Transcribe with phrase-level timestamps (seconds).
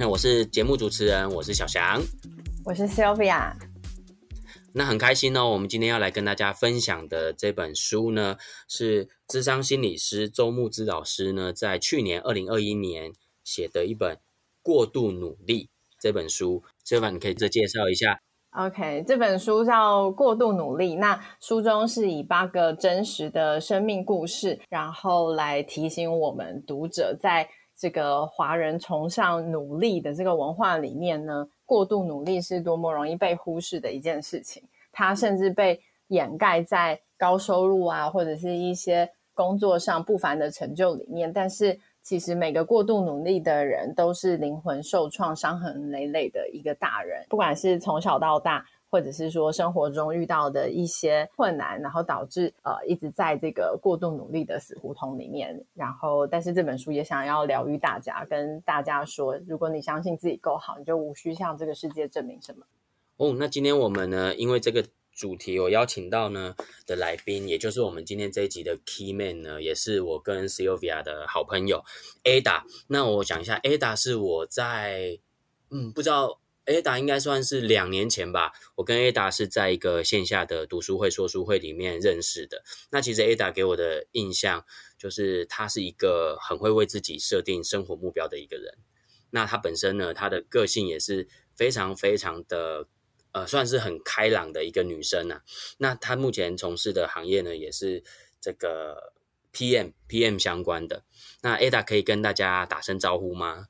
[0.00, 2.00] 那我是节目主持人，我是小翔，
[2.64, 3.52] 我是 Sylvia。
[4.72, 8.36] 那很开心哦，我们今天要来跟大家分享的这本书呢，
[8.68, 13.12] 是智商心理师周慕之老师呢，在去年二零二一年
[13.42, 14.14] 写的一本
[14.62, 15.64] 《过度努力》
[16.00, 16.62] 这本书。
[16.86, 18.20] Sylvia，你可以再介绍一下。
[18.50, 27.50] OK，这本书叫《过度努力》，那书中是以八个真实的生命故事，然后来提醒我们读者在。
[27.78, 34.62] 这个华人崇尚努力的这个文化里面呢，过度努力是多么容易被忽视的一件事情。
[34.90, 41.32] 它甚至被掩盖在高收入啊，或者是一些工作上不凡的成就里面。
[41.32, 48.66] 但是，其实每个过度努力的人都是灵魂受创、伤痕累累的一个大人，不管是从小到大。
[48.90, 55.64] 或者是说生活中遇到的一些困难，然后导致呃一直在这个过度努力的死胡同里面。
[55.74, 62.64] 然后，但是这本书也想要疗愈大家，跟大家说，如果你相信自己够好，你就无需向这个世界证明什么。
[63.18, 66.54] 哦，那今天我们呢，因为这个主题，我邀请到呢
[66.86, 71.84] 的来宾，也就是我们今天这一集的 key man 呢，也是我跟 Sylvia 的好朋友
[72.24, 72.62] Ada。
[72.86, 75.18] 那我讲一下，Ada 是我在
[75.70, 76.40] 嗯不知道。
[76.68, 82.62] Ada 应该算是两年前吧，我跟 Ada 是在一个线下的读书会、说书会里面认识的。
[82.90, 84.66] 那其实 Ada 给我的印象
[84.98, 88.76] 就是她是一个很会为自己设定生活目标的一个人。
[89.30, 92.86] 那她本身呢，她的个性也是非常非常的，
[93.32, 95.42] 呃，算是很开朗的一个女生啊。
[95.78, 98.04] 那她目前从事的行业呢，也是
[98.40, 99.14] 这个
[99.54, 101.04] PM PM 相关的。
[101.40, 103.68] 那 Ada 可以跟大家打声招呼吗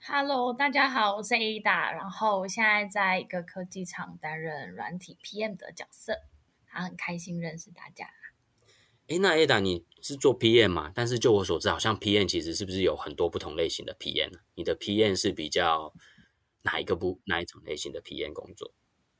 [0.00, 6.22] ？Hello，大家好，我是 Ada，然后我现在在一个科技厂担任软体 PM 的角色，
[6.64, 8.06] 还很开心认识大家。
[9.08, 10.90] 哎，那 Ada 你是做 PM 嘛？
[10.94, 14.38] 但是就我所知，好像 PM 其实是不是有很多不同类型的 PM 呢？
[14.54, 15.92] 你的 PM 是比较
[16.62, 18.72] 哪一个不哪一种类型的 PM 工作？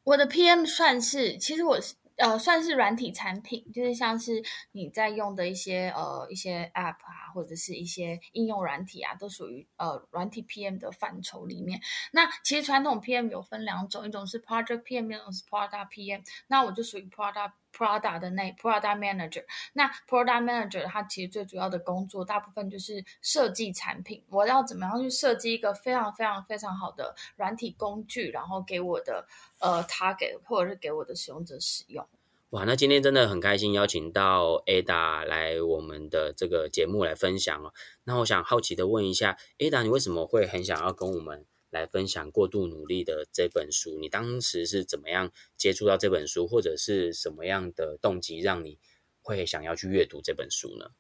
[0.05, 1.95] 我的 PM 算是，其实我是。
[2.19, 4.43] 呃，算是软体产品，就是像是
[4.73, 11.81] 你在用的一些呃一些 App 啊，或者是一些应用软体啊，都属于呃软体 PM 的范畴里面。
[12.13, 16.23] 那其实传统 PM 有分两种，一种是 Project PM，一种是 Product PM。
[16.49, 19.45] 那我就属于 Product Product 的那 Prada Manager。
[19.73, 24.23] 那 Product Manager 它其实最主要的工作，大部分就是设计产品。
[24.29, 29.27] 我要怎么样去设计一个非常非常非常好的软体工具，然后给我的
[29.61, 32.07] 呃 Target 或者是给我的使用者使用。
[32.51, 37.75] 哇，那今天真的很开心，邀请到 Ada 来我们的这个节目来分享哦。
[38.05, 43.99] 那我想好奇的问一下，Ada，你为什么会很想要跟我们来分享《过度努力》的这本书？
[44.01, 48.79] 你当时是怎么样接触到这本书，或者是什么样的动机让你
[49.23, 50.91] 会想要去阅读这本书呢？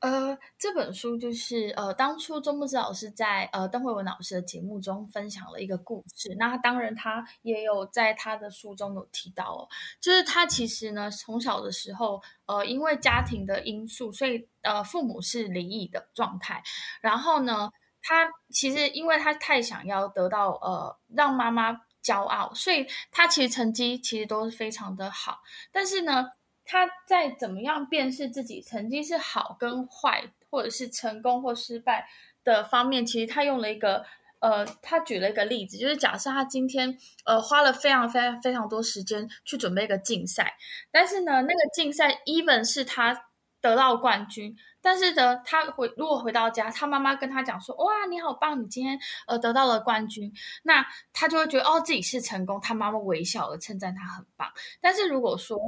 [0.00, 6.34] 呃，这本书就是呃，当初周慕姿老师在呃邓惠文老师的节目中分享了一个故事。
[6.38, 16.62] 那当然，他也有在他的书中有提到哦，就是他其实呢，从小的时候，呃，因为家庭的因素，所以呃，父母是离异的状态。
[17.00, 17.70] 然后呢，
[18.08, 25.40] 他其实因为他太想要得到呃让妈妈骄傲，所以他其实成绩其实都是非常的好。
[25.72, 26.28] 但是呢，
[26.64, 32.06] 他在怎么样辨识自己成绩是好跟坏，或者是成功或失败
[32.44, 34.04] 的方面，其实他用了一个
[34.38, 40.54] 呃，他举了一个例子，就是假设他今天呃花了非常非常非常多时间去准备一个竞赛，
[40.92, 43.30] 但是呢，那个竞赛 even 是他
[43.60, 48.96] 得到冠军，但是呢，他回如果回到家，他妈妈跟他讲说，哇，你好棒，你今天
[49.26, 50.32] 呃得到了冠军，
[50.62, 54.48] 那他就会觉得哦自己是成功，他妈妈微笑而称赞他很棒，
[54.80, 55.58] 但是如果说。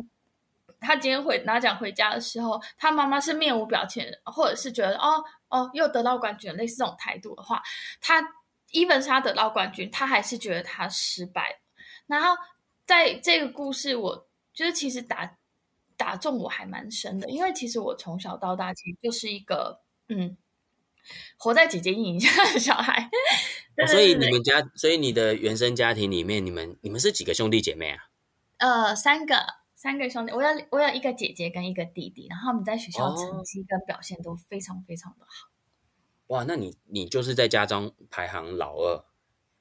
[0.81, 7.61] 他今天回拿奖回家的时候，他妈妈是面无表情，或者是觉得哦哦又得到冠军，类似这种态度的话，
[8.01, 8.23] 他
[8.71, 11.59] even 是他得到冠军，他还是觉得他失败。
[12.07, 12.37] 然后
[12.87, 15.29] 在这个故事，我觉得其实打
[15.99, 20.39] 打中我还蛮深的，因为其实我从小到大其实就是一个嗯
[21.37, 23.11] 活在姐姐阴影下的小孩。
[23.77, 28.09] 哦，所以你们家，所以你的原生家庭里面，你们你们是几个兄弟姐妹啊？
[28.57, 29.59] 呃，三个。
[29.81, 35.49] 三个兄弟，我有我有一个姐姐跟一个弟弟，然后我们在学校成绩跟表现都非常非常的好。
[36.27, 39.05] 哇，那你你就是在家中排行老二？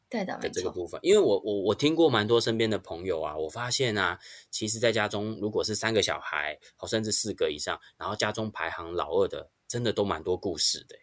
[0.10, 4.20] 对的，的这个部分，因为我我我听过蛮多身边的朋友啊，我发现啊，
[4.50, 10.96] 其实在家中如果是三个小孩，好甚至四个以上，然后家中排行老二的，真的都蛮多故事的。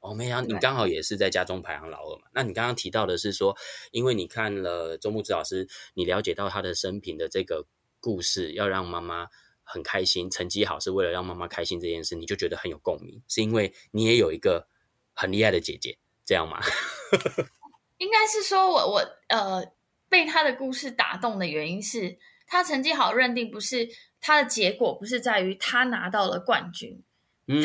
[0.00, 2.24] 哦，没想到你刚好也是在家中排行老二嘛？
[2.34, 3.56] 那你刚刚提到的是说，
[3.92, 7.66] 因为你看了周木之老师，你了解到他的生平的这个
[8.00, 9.28] 故事，要让妈妈
[9.62, 14.66] 很开心，成绩好是为了让妈妈开心这件事，你就觉得很有共鸣，是因为你也有一个
[15.14, 16.60] 很厉害的姐姐，这样吗？
[18.02, 19.64] 应该是说我我呃
[20.08, 23.88] 被他的故事打动的原因是他成绩好，认定不是
[24.20, 27.02] 他的结果，不是在于他拿到了冠军。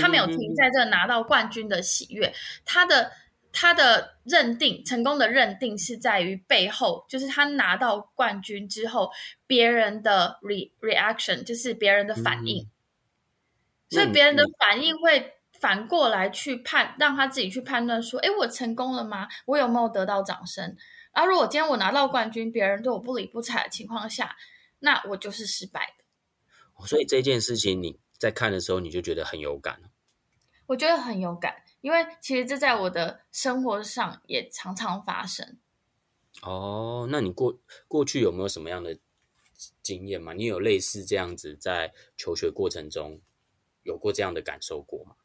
[0.02, 2.34] 他没有停在这拿到冠军的喜悦，
[2.66, 3.12] 他的
[3.54, 9.12] 他的认定成功的认定是在于背后，就是他拿到冠军之后，
[9.46, 12.70] 别人的 re reaction，就是别人的反应，嗯、
[13.92, 19.28] 所以别人的反应会反过来去判，让他自己去判断说，哎，我成功了吗？
[19.46, 20.76] 我有没有得到掌声？
[21.14, 24.36] 然后如果今天我拿到冠军，别人对我不理不睬的情况下，
[24.80, 26.86] 那我就是失败的。
[26.86, 28.00] 所以这件事情你。
[28.20, 29.80] 在看的时候，你就觉得很有感。
[30.66, 35.60] 我觉得很有感，因为其实这在我的生活上也常常发生。
[36.42, 38.98] 哦，那你过过去有没有什么样的
[39.84, 40.34] 经验吗？
[40.34, 43.22] 你有类似这样子在求学过程中
[43.84, 45.16] 有过这样的感受过吗？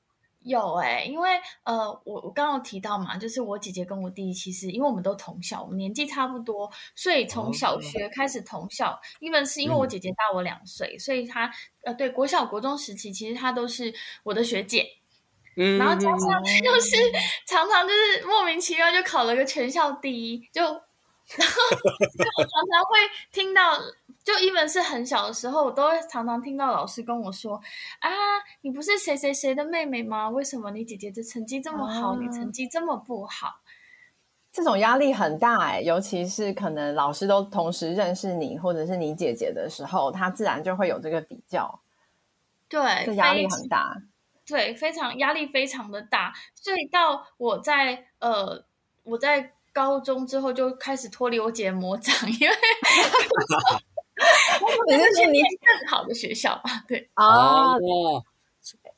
[0.45, 1.31] 有哎、欸，因为
[1.65, 9.01] 呃，我我刚刚提到嘛，就是我姐姐跟我弟弟，其实因为我们都同校，我们年纪差不多，所以从小学开始同校。
[9.21, 11.51] 因为、哦、是因为我姐姐大我两岁，嗯、所以她
[11.85, 13.93] 呃，对国小国中时期，其实她都是
[14.25, 14.87] 我的学姐。
[15.57, 16.97] 嗯，然后加上 就是
[17.47, 20.63] 常常就是莫名其妙就考了个全校第一，就
[21.37, 22.99] 然后就我常常会
[23.31, 23.79] 听到。
[24.25, 27.57] 就 even 是很小的时候，我都会常常听到老师跟我说
[28.01, 28.11] ：“啊，
[28.61, 30.29] 你不是谁谁谁的妹妹吗？
[30.31, 33.61] 为什么你姐姐的成绩这么好，嗯、你成绩这么不好？”
[34.53, 41.81] 这种压力很大哎，尤其是可能老师都同时认识你或者是你姐姐的时候，他自然就会有这个比较。
[42.69, 43.97] 对，这压力很大。
[44.47, 46.35] 对，非常压力非常的大。
[46.55, 48.65] 所以到我在呃，
[49.05, 52.55] 我在高中之后就开始脱离我姐的魔掌，因为。
[54.89, 56.85] 你是去念更好的学校吧？
[56.87, 57.79] 对哦，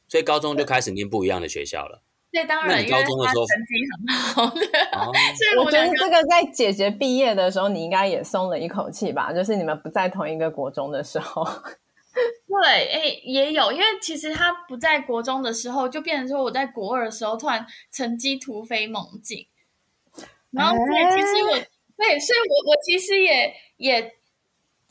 [0.08, 2.02] 所以高中就开始念不一样的学校了。
[2.30, 4.50] 对，当然，你高中的时候成绩很好。
[4.54, 9.32] 对，哦、所以我觉得这个在姐姐毕业的时候，你应该也松了一口气吧？
[9.32, 11.44] 就是你们不在同一个国中的时候。
[12.14, 19.46] 对，哎、欸，也有，因为其实他不在国中的时候，就变成说我在国二的时候突然成绩突飞猛进。
[20.50, 21.50] 然后，对，其实我
[21.96, 24.12] 对，所以我我其实也也。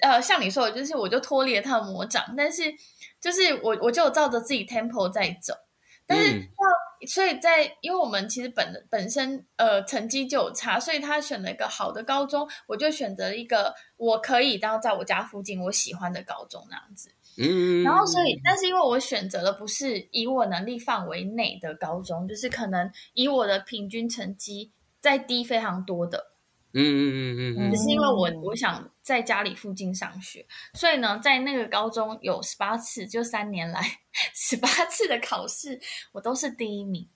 [0.03, 2.63] 呃，像你说的，就是我就脱离了他的魔掌，但是
[3.21, 5.53] 就是我我就照着自己 tempo 在走，
[6.05, 26.32] 但是要、嗯、所以在因为我们其实本本身呃成绩就有差，所以他选了一个好的高中，我就选择一个我可以然后在我家附近我喜欢的高中那样子，嗯，然后所以但是因为我选择的不是以我能力范围内的高中，就是可能以我的平均成绩再低非常多的。
[26.73, 33.81] 嗯嗯嗯嗯，只是因为我我想在家里附近上学，所以呢，在那个高中有十八次，就三年来
[34.33, 35.79] 十八次的考试，
[36.11, 37.07] 我都是第一名。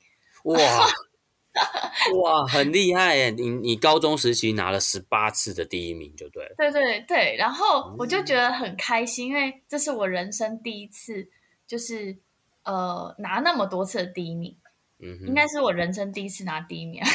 [0.43, 0.55] 哇
[2.21, 3.31] 哇，很厉害耶！
[3.31, 6.53] 你你高中时期拿了十八次的第一名，就对了。
[6.55, 11.27] 对对对，然后我就觉得很开心，因为这是我人生第一次，
[11.65, 12.15] 就是
[12.63, 14.55] 呃拿那么多次的第一名。
[14.99, 17.01] 嗯，应该是我人生第一次拿第一名。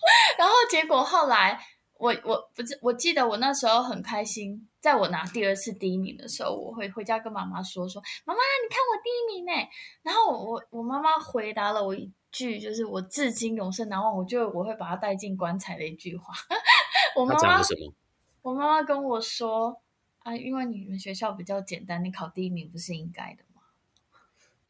[0.38, 1.60] 然后结果后来，
[1.98, 9.52] 我我不是我记得我那时候很开心，在我拿第二次第一名的时候，我会回家跟妈妈说说，妈妈你看我第一名呢。
[10.02, 16.32] 然后我我妈妈回答了我一句，就是我至今永生难忘，我觉得我会把它带进棺材的一句话。
[17.16, 17.92] 我妈妈什么
[18.42, 19.82] 我妈妈跟我说
[20.20, 23.62] 啊，因为你们学校比较简单，你考第一名不是应该的吗？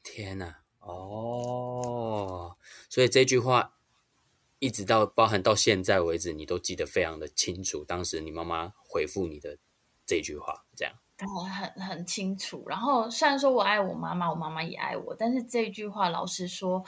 [0.02, 2.56] 天哪，哦，
[2.88, 3.75] 所以这句话。
[4.61, 7.83] 一直到包含到现在为止，你都记得非常的清楚。
[7.85, 9.59] 当时你妈妈回复你的
[10.07, 10.95] 这句话，这样，
[11.35, 12.62] 我很很清楚。
[12.69, 16.85] 然后虽然说我爱我妈妈，我妈妈也爱我，但是这句话，老实说，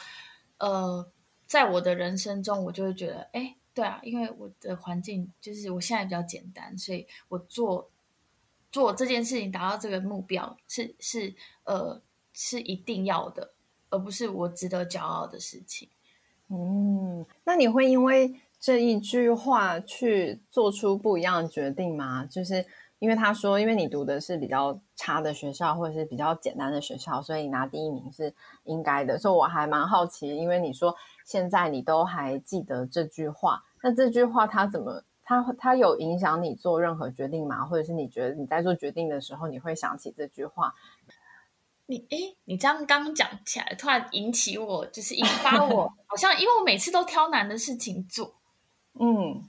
[0.59, 1.11] 呃，
[1.47, 7.91] 在我的人生中，我就会觉得，哎，对啊，因为我的环境就是我现在比较简单，所以我做
[8.71, 12.03] 做这件事情，达到这个目标是是呃
[12.35, 13.55] 是一定要的，
[13.89, 15.89] 而不是我值得骄傲的事情。
[16.55, 22.27] 嗯，那你会因为这一句话去做出不一样的决定吗？
[22.27, 22.67] 就是
[22.99, 29.19] 因为他说，因为你读的是比较差的学校，或者是比较简单的学校，所以拿第一名是应该的。
[29.19, 30.95] 所以我还蛮好奇，因为你说
[31.25, 37.65] 现在你都还记得这句话，那这句话它怎么，它它有影响你做任何决定吗？
[37.65, 40.75] 或者是你觉得你在做决定的时候，你会想起这句话？
[41.93, 48.35] 你哎，你这样刚刚讲起来，突然引起我，就是引发 我，好像因为我每次都挑难的事情做，
[48.99, 49.49] 嗯。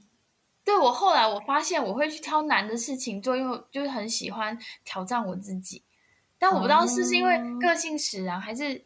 [0.65, 5.83] 对，我后来我发现我会去挑难的事情做，因为就是很喜欢挑战我自己。
[6.37, 8.81] 但我不知道是不是因为个性使然，还是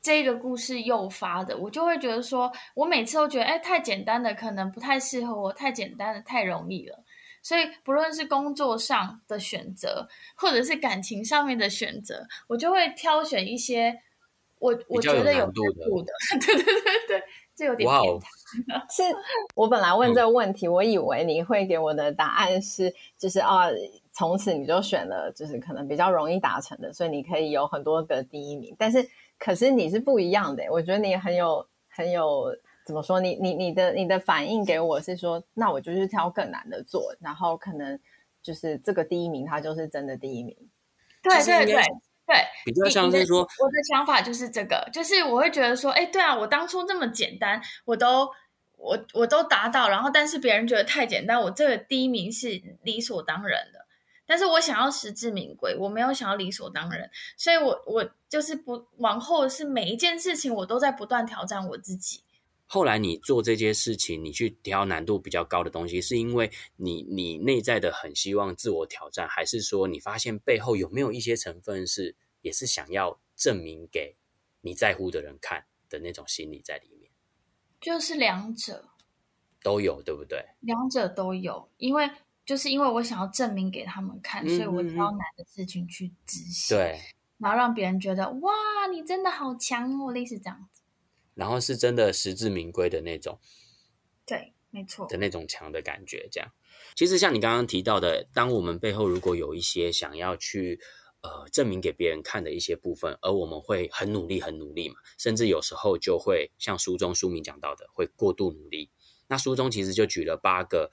[0.00, 7.02] 这个故事诱发的，我就会觉得说，我每次都觉得，哎，太简单的可能不太适合我，太简单的太容易了。
[7.46, 14.00] 所以不论是工作上的选择，或者是感情上面的选择，我就会挑选一些
[14.58, 16.12] 我我觉得有难度的。
[16.44, 17.22] 对对对对。
[17.54, 18.28] 这有点变态。
[18.90, 19.02] 是
[19.54, 23.68] 我本来问这个问题，我以为你会给我的答案是，就是啊，
[24.12, 28.74] 从此你就选了，就是可能比较容易达成的，所以你可以有很多个第一名。
[28.76, 32.54] 但是，可是你是不一样的，我觉得你很有很有
[32.86, 33.20] 怎么说？
[33.20, 38.00] 你你你的你的反应给我是说，那我就是挑更难的做，然后可能
[38.42, 40.56] 就是这个第一名，他就是真的第一名。
[41.22, 41.82] 对对对。
[42.28, 48.28] 对，比较像是说，我的想法就是这个，就是我会觉得说，哎，对啊，我当初这么简单，我都
[48.76, 53.86] 我我都达到，然后但是别人觉得太简单，我这个第一名是理所当然的，
[54.26, 62.24] 但是我想要实至名归，我没有想要理所当然，所以我我就是不往后是每一件事情我都在不断挑战我自己。
[62.66, 74.16] 后来你做这些事情，你去挑难度比较高的东西，是因为你你内在的很希望自我挑战，还是说你发现背后有没有一些成分是也是想要证明给
[74.60, 77.10] 你在乎的人看的那种心理在里面？
[77.80, 78.88] 就是两者
[79.62, 80.44] 都有，对不对？
[80.60, 82.10] 两者都有，因为
[82.44, 87.00] 就是因为我想要证明给他们看，嗯、所以我挑难的事情去执行，对，
[87.38, 88.52] 然后让别人觉得哇，
[88.90, 90.75] 你真的好强哦，类似这样子。
[91.36, 93.38] 然后是真的实至名归的那种，
[94.24, 96.26] 对，没错的那种强的感觉。
[96.32, 96.50] 这样，
[96.96, 100.80] 其实像你刚刚提到的，当我们背后如果有一些想要去
[101.20, 108.90] 呃证明给别人看的一些部分，而我们会很努力、很努力嘛，甚至有时候就会像书中书名讲到的，会过度努力。
[109.28, 110.90] 那书中其实就举了八个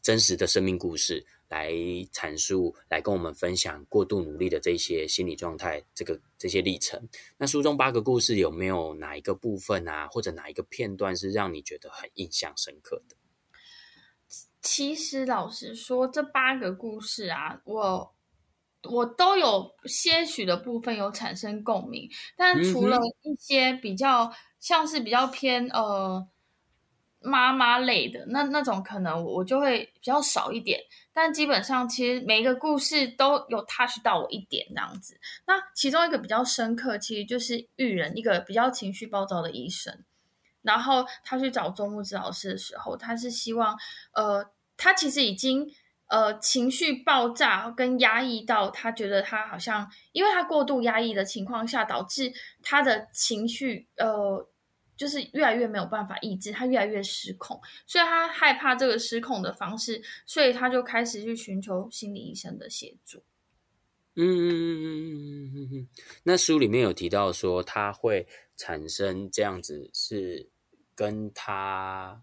[0.00, 1.26] 真实的生命故事。
[1.48, 1.70] 来
[2.12, 7.08] 阐述，来跟我们分享过度努力的这些心理状态，这个这些历程。
[7.38, 13.16] 那书中八个故事有没有哪一个部分啊，或者哪一个片段是让你觉得很印象深刻的？
[14.60, 18.14] 其实老实说，这八个故事啊，我
[18.82, 26.28] 我都有些许的部分有产生共鸣，但除了一些比较、嗯、像是比较偏呃。
[27.26, 30.80] 妈妈类的那那种可能我就会比较少一点，
[31.12, 35.18] 但基本上其实每一个故事都有 touch 到我一点这样子。
[35.46, 40.04] 那其中一个比较深刻，其实就是育人一个比较情绪暴躁的医生，
[40.62, 43.76] 然后他去找周慕姿老师的时候，他是希望
[44.12, 45.66] 呃，他其实已经
[46.06, 54.48] 呃情绪爆炸跟压抑到他觉得他好像因为他过度压抑的情况下，导致他的情绪呃。
[54.96, 63.22] 就是越来越没有办法抑制，他越来越失控，所以他害怕这个失控的方式，所以他就开始去寻求心理医生的协助。
[64.14, 65.88] 嗯嗯嗯嗯嗯嗯。
[66.22, 68.26] 那书里面有提到说，他会
[68.56, 70.48] 产生这样子，是
[70.94, 72.22] 跟他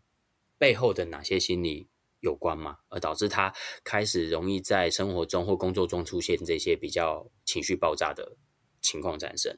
[0.58, 1.88] 背后的哪些心理
[2.20, 2.80] 有关吗？
[2.90, 3.54] 而导致他
[3.84, 8.38] 开始容易在生活中或工作中出现这些比较情绪爆炸的
[8.82, 9.56] 情况产生。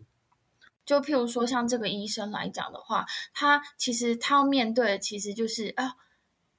[0.85, 5.95] 就譬如说，像这个医生来讲的话，他其实他要面对的其实就是啊，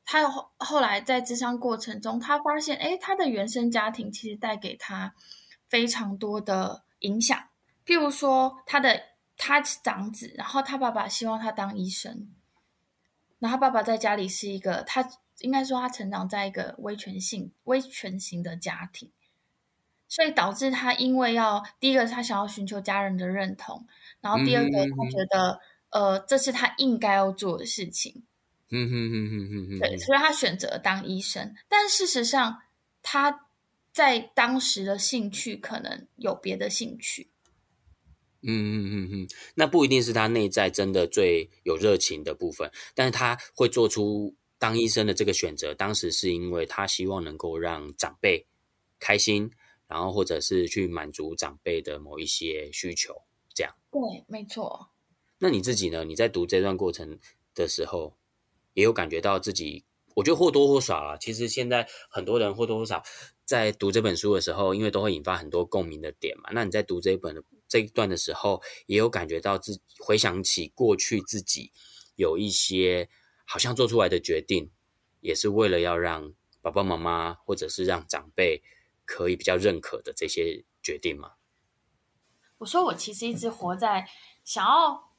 [0.05, 5.15] 他后后来在咨商过程中，他发现，诶，他的原生家庭其实带给他
[5.69, 7.39] 非常多的影响。
[7.87, 9.01] 譬如说，他的
[9.37, 12.29] 他是长子，然后他爸爸希望他当医生，
[13.39, 19.13] 然后他爸爸在家里是一个，他应该说他成长在一个威权性威权型的家庭。
[20.09, 23.87] 所以导致他因为要第一个，他想要寻求家人的认同，
[24.21, 25.61] 然后第二个，他觉得、
[25.91, 28.23] 嗯、呃，这是他应该要做的事情。
[28.71, 29.79] 嗯哼哼哼哼哼。
[29.81, 31.55] 对，所以他选择当医生。
[31.69, 32.63] 但事实上，
[33.03, 33.49] 他
[33.93, 37.31] 在当时的兴趣可能有别的兴趣。
[38.43, 45.75] 嗯嗯嗯嗯，那不一定是他内在真的最有热情的部分，但是他会做出当医生的这个选择。
[45.75, 48.47] 当时是因为他希望能够让长辈
[49.01, 49.51] 开心。
[49.89, 53.23] 然后，或者是去满足长辈的某一些需求，
[53.55, 53.75] 这样。
[53.91, 54.91] 对，没错。
[55.39, 56.05] 那你自己呢？
[56.05, 57.19] 你在读这段过程
[57.55, 58.17] 的时候，
[58.75, 61.17] 也有感觉到自己，我觉得或多或少啊。
[61.17, 63.03] 其实现在很多人或多或少
[63.45, 66.51] 在读这本书的时候，因为都会引发很多共鸣的点嘛。
[66.53, 71.71] 那你在读这一本的这一段的时候，也有感觉到自己回想起过去自己
[72.17, 73.09] 有一些
[73.45, 74.71] 好像做出来的决定，
[75.21, 78.63] 也是为了要让爸爸妈妈或者是让长辈
[79.07, 81.33] 可以比较认可的这些决定吗？
[82.59, 84.07] 我说我其实一直活在
[84.45, 85.11] 想要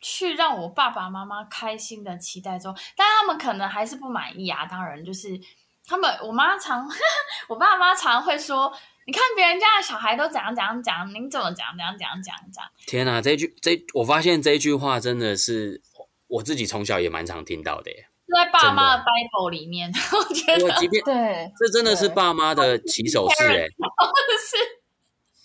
[0.00, 4.66] 去让我爸爸妈妈开心的期待中，但他们可能还是不满意啊。
[4.66, 5.40] 当然就是。
[5.86, 6.88] 他们，我妈常，
[7.48, 8.72] 我爸妈常会说
[9.08, 15.82] ：“你看别人家的小孩都怎样怎样讲，您怎么讲怎样怎样讲讲？”天哪，这句这我发现这句话真的是
[16.28, 18.08] 我自己从小也蛮常听到的耶。
[18.34, 23.64] 在爸妈的 Bible 里面， 我觉得即便对，这真的是爸妈的起手式哎。
[23.64, 24.56] 是。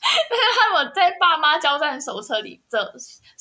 [0.29, 2.77] 但是他们在爸妈交战手册里，这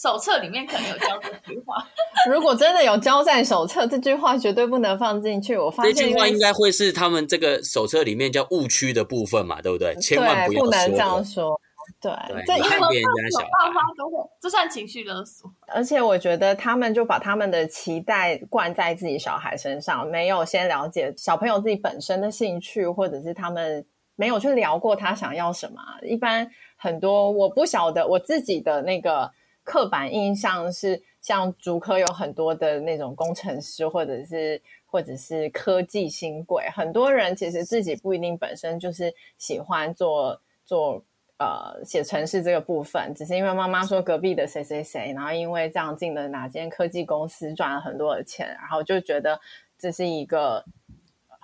[0.00, 1.86] 手册里面可能有教这句话。
[2.26, 5.58] 如果真的有交战手册，这句话绝对不能放进去。
[5.58, 9.94] 我发现这句话应该会是他们这个手册里面叫误区的部分嘛，对不对？
[9.96, 11.60] 千万不要不能这样说。
[12.10, 15.50] 对，这因为别人家小爸妈都会，这算情绪勒索。
[15.68, 23.86] 而且我觉得他们就把他们的期待灌在自己小孩身上，没有先了解小朋友自己本身的兴趣，或者是他们。
[24.16, 25.82] 没有去聊过他想要什么。
[26.02, 29.28] 一般很多我不晓得我自己的那个
[29.64, 36.62] 刻板印象是，像竹科有很多的那种工程师，或者是或者是科技新贵。
[36.72, 41.02] 很多人其实自己不一定本身就是喜欢做做
[41.38, 49.40] 呃写程式这个部分，只是因为妈妈说隔壁的谁谁谁，然后因为这样进了哪间科技公司赚了很多的钱，然后就觉得
[49.78, 50.64] 这是一个。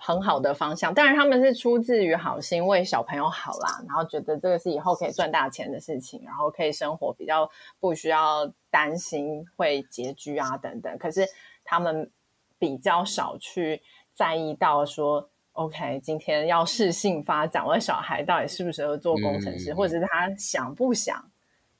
[0.03, 7.47] 很好的方向，当然他们是出自于好心，为小朋友好啦，然后觉得这个是以后可以赚大钱的事情，然后可以生活比较
[7.79, 10.97] 不需要担心会拮据啊等等。
[10.97, 11.23] 可是
[11.63, 12.09] 他们
[12.57, 13.79] 比较少去
[14.15, 21.29] 在意到说，OK，今天要适性发展，我的小孩到底适不适合做工程师，嗯、或者是他想不想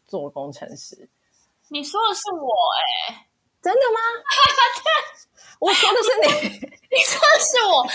[0.05, 1.09] 做工程师？
[1.69, 2.49] 你说的是我
[3.09, 3.27] 哎、欸，
[3.61, 3.99] 真的吗？
[5.59, 6.49] 我说的是你，
[6.89, 7.85] 你说的是我。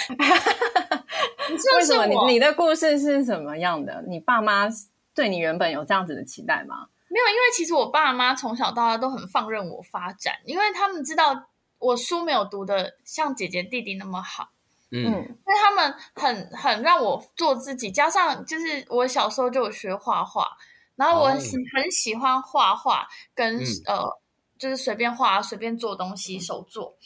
[1.50, 1.98] 你说的是我。
[2.00, 4.02] 为什么你你的故事是什么样的？
[4.06, 4.68] 你爸妈
[5.14, 6.88] 对你原本有这样子的期待吗？
[7.08, 11.48] 没有，因为其实我爸妈从小到大都很放任我发展，因为他们知道
[11.78, 14.50] 我书没有读的像姐姐弟弟那么好。
[14.90, 20.46] 嗯，因为他们很很让我做自己，加上就是我小时候就有学画画，
[20.94, 24.20] 然后我很喜很喜欢画画，跟、嗯、呃
[24.58, 26.96] 就是随便画随便做东西手做。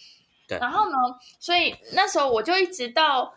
[0.48, 0.96] 然后呢，
[1.38, 3.34] 所以那时候我就一直到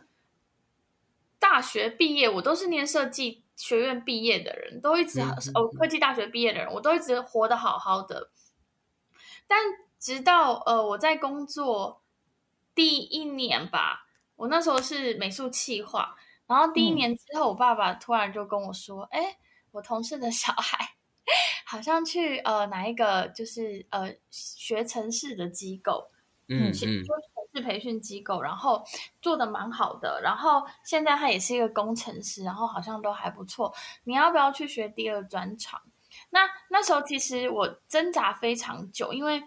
[1.39, 8.32] 大学毕业，我都是念设计学院毕业的人，都一直哦科技大学毕业的人，我都一直活得好好的。
[9.47, 9.60] 但
[9.99, 12.01] 直到呃我在工作
[12.73, 14.08] 第一年吧，
[14.43, 16.13] 我那时候是美术企划，
[16.47, 19.36] 然后第一年之后，我爸爸突然就跟我说：“哎、嗯，
[19.71, 20.95] 我同事的小孩
[21.65, 26.10] 好像去呃哪一个就是呃学城市的机构。”
[26.49, 28.84] 嗯，嗯，是培训机构，然后
[29.21, 33.73] 做的蛮好的，然后现在他也是一个工程师，然后好像都还不错。
[34.03, 35.82] 你要不要去学第二专长？
[36.32, 39.41] 那那时候其实我挣扎非常久，因为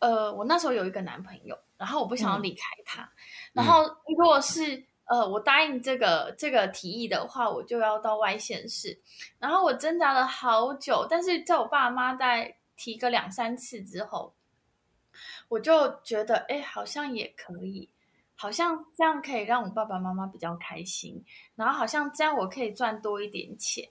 [0.00, 3.02] 呃，我那时候有一个男朋友，然后我不想要离开他。
[3.02, 3.08] 嗯、
[3.52, 9.00] 然后如果是呃我答应这个这个提议的话，我就要到外县市。
[9.38, 14.34] 然后我挣扎了好久，但是在我爸妈在提个两三次之后。
[15.48, 17.90] 我就觉得，哎，好像也可以，
[18.34, 21.22] 好像这样可以让我爸爸妈妈比较开心，
[21.54, 23.86] 然后好像这样我可以赚多一点钱，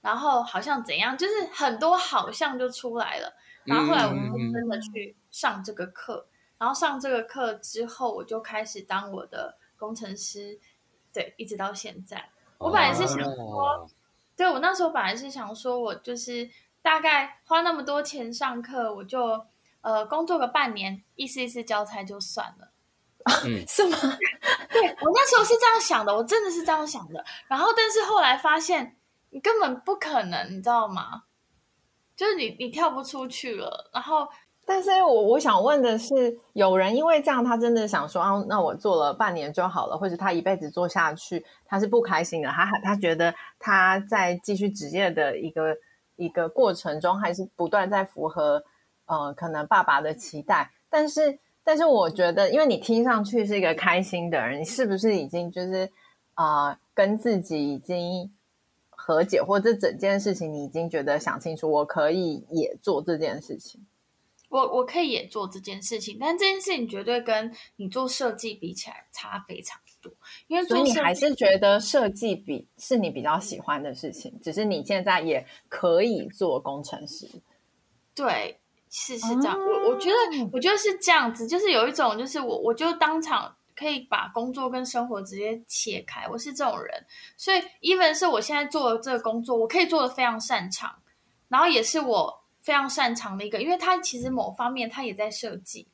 [0.00, 3.32] 然后好像怎样，就是很多好像就出来了。
[3.64, 6.26] 然后后来我就真的去上这个课，
[6.60, 10.60] 然后上这个课之后，我就开始当我的工程师，
[11.12, 12.30] 对，一直到现在。
[12.58, 13.88] 我本来是想说，
[14.36, 16.48] 对，我那时候本来是想说，我就是
[16.80, 19.44] 大概花那么多钱上课，我就。
[19.82, 22.70] 呃，工作个半年，意思意思交差就算了，
[23.46, 23.96] 嗯， 是吗？
[24.70, 27.24] 对，我那时候是这样想的，我真的是这样想的。
[27.48, 28.98] 然后，但是后来发现，
[29.30, 31.22] 你根本不可能，你知道吗？
[32.14, 33.88] 就是你，你跳不出去了。
[33.94, 34.28] 然后，
[34.66, 45.76] 但是我我想问的是，有人因为这样，他真的想说啊，那我做了半年就好了，或者他一辈子做下去，他是不开心的，他他觉得他在继续职业的一个
[46.16, 48.62] 一个过程中，还是不断在符合。
[49.06, 55.90] 呃，可能爸爸的期待，但是，但是我觉得，因为你听上去是一个开心的人，你是不是已经就是
[56.34, 58.32] 啊、跟自己已经
[58.88, 63.84] 和解，或者整件事情你已经觉得想清楚，我可以也做这件事情。
[64.50, 70.12] 我我可以也做这件事情，但这件事情绝对跟你做设计比起来差非常多。
[70.48, 77.26] 因为所以你还是觉得设计比是你比较喜欢的事情，只是你现在也可以做工程师。
[78.14, 78.60] 对，
[78.90, 79.58] 是是这样。
[79.58, 83.56] 我、哦、我觉得我觉得是这样子，就是有一种就是我我就当场。
[83.76, 87.06] 可以把工作跟生活直接切开，我是这种人，
[87.38, 90.96] 所以 even 是我现在做的这个工作，我可以做的非常擅长，
[91.48, 95.86] 然后也是我非常擅长的一个，因为他其实某方面他也在设计，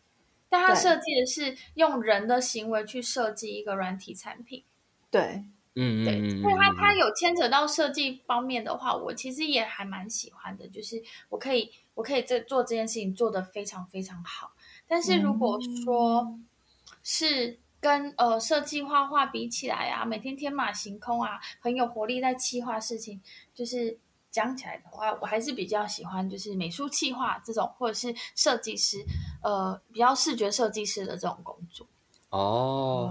[0.49, 4.65] 但他设计的是用人的行为去设计一个软体产品，
[5.11, 14.53] 对，嗯对，所以他他有牵扯到设计方面的话，我其实也还蛮喜欢的，就是我可以我可以这做这件事情做得非常非常好，
[14.87, 16.39] 但是如果说
[17.03, 17.59] 是。
[17.79, 23.21] 跟呃设计画画比起来啊，每天天马行空啊，很有活力在企划事情。
[23.55, 23.97] 就是
[24.37, 28.99] 讲起来的话，我还是比较喜欢就是美术企划这种，或者是设计师，
[29.43, 31.87] 呃，比较视觉设计师的这种工作。
[32.29, 33.11] 哦，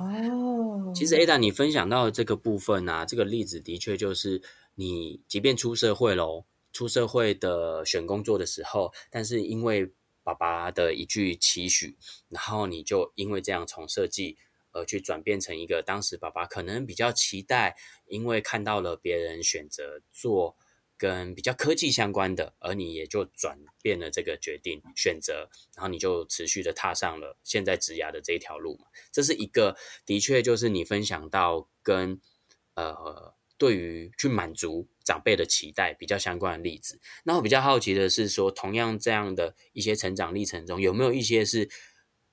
[0.93, 4.43] 其实 Ada 你分享到的这个部分啊，这个例子的确就是
[4.75, 11.97] 你即便出社会喽，出社会的选工作的时候，但是因为爸爸的一句期许，
[12.29, 14.37] 然后你就因为这样从设计。
[14.77, 20.57] 而去转变成一个当时爸爸可能比较期待，因为看到了别人选择做
[20.97, 28.85] 跟比较科技相关的，而你也就转变了这个决定选择，然后你就持续的踏上了现在职涯的这一条路嘛。
[29.11, 32.19] 这是一个的确就是你分享到跟
[32.75, 36.99] 呃对于去满足长辈的期待比较相关的例子。
[37.23, 41.69] 那我比较好奇的是说，同样这样的一些成长历程中，有没有一些是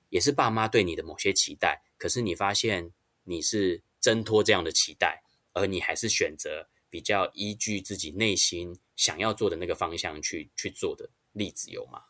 [0.09, 1.81] 也是爸妈对你的某些期待？
[1.97, 2.91] 可是你发现
[3.23, 5.23] 你是挣脱这样的期待，
[5.53, 12.03] 而你还是选择比较依据自己内心想要做的那个方向去去做的例子有吗？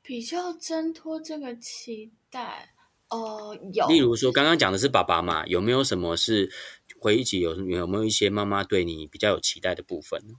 [0.00, 2.74] 比较挣脱这个期待，
[3.10, 3.86] 呃，有。
[3.88, 6.50] 例如说，刚刚讲的是爸爸嘛，有没有什么是
[6.98, 10.36] 回忆起有有没有一些妈妈对你比较有期待的部分呢？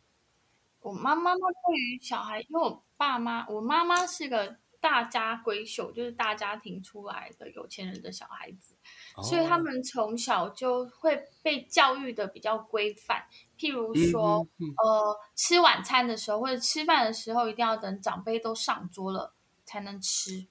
[0.80, 4.58] 我妈妈对于小孩，因为我爸妈，我妈妈是个。
[4.84, 8.73] 大家闺秀就是大家庭出来的有钱人的小孩子，哦、
[9.21, 13.23] 所以他们从小就会被教育的比较规范。
[13.60, 19.34] 譬如说，嗯嗯嗯、呃，吃晚餐的时候或者吃饭的时候，一定要等长辈都上桌了
[19.65, 20.47] 才能吃，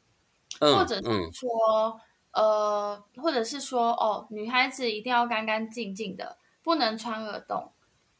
[0.61, 2.01] 嗯、或者是说，
[2.33, 7.73] 嗯、呃，或者是说，哦，女孩子一定要干干净净的，不能穿耳洞，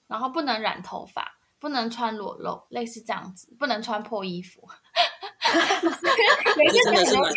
[0.09, 4.69] 然后不能染头发，不能穿裸露，类似这样子，不能穿破衣服。
[5.53, 7.33] 这真的是蛮，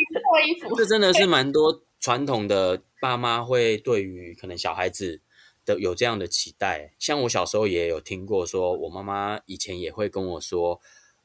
[0.77, 5.21] 这真的是蛮多传统的爸妈会对于可能小孩子
[5.65, 6.93] 的有这样的期待。
[6.99, 10.79] 像我小时候也有听过，说我妈妈以前也会跟我说，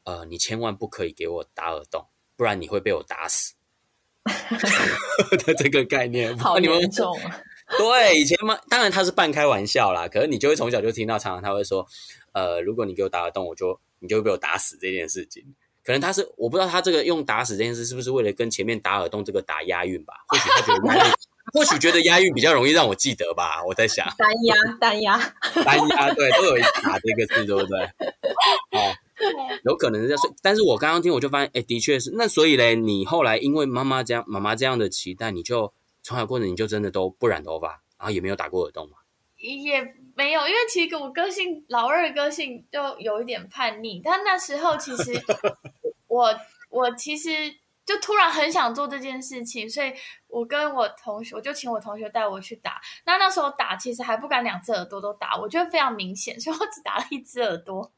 [0.05, 3.57] 呃，你千万不可以给我打耳洞，不然你会被我打死。
[5.45, 7.15] 的这个概念，好严重。
[7.77, 11.87] 对，以前嘛，当然他是半开玩笑啦，可是你就会从小就听到，常常他会说，
[12.33, 15.55] 呃，如果你给我打耳洞，我就你就会被我打死这件事情。
[15.85, 20.15] 可能他是我不知道他这个用打死这件事是不是为了跟前面打耳洞这个打押韵吧？
[20.29, 21.13] 或许他觉得押韵，
[21.53, 23.65] 或许觉得押韵比较容易让我记得吧。
[23.65, 25.19] 我在想单押单押
[25.65, 27.79] 单押，对，都有一打这个字，对不对？
[28.73, 28.93] 哦，
[29.65, 30.23] 有可能是这样。
[30.43, 32.13] 但是我刚刚听我就发现，哎，的确是。
[32.15, 38.99] 那所以嘞，你后来因为妈妈这样妈妈这样的期待，你就从小过程你就真的都不染头发，然后也没有打过耳洞吗？
[39.39, 39.95] 也。
[40.21, 45.19] 没有，因为其实我个性老二的个性就有一点叛逆，但那时候其实
[46.09, 46.29] 我
[46.69, 47.31] 我其实
[47.87, 49.91] 就突然很想做这件事情，所以
[50.29, 52.79] 我跟我同学，我就请我同学带我去打。
[53.07, 57.91] 那那时候打其实还不敢两只耳朵都打，我觉得非常明显，所以我只打了一只耳朵。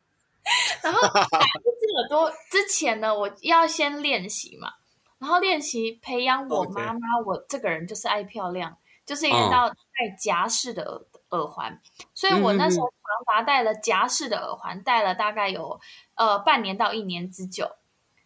[0.81, 4.75] 然后打一只耳朵之前呢，我要先练习嘛，
[5.19, 7.01] 然后练习培养我妈妈.
[7.27, 11.05] 我这个人就是爱漂亮，就是一直到戴夹式的耳。
[11.33, 11.81] 耳环，
[12.15, 15.81] 所以我那时候长达戴了夹式的耳环，戴了大概有
[16.15, 17.77] 呃半年到一年之久，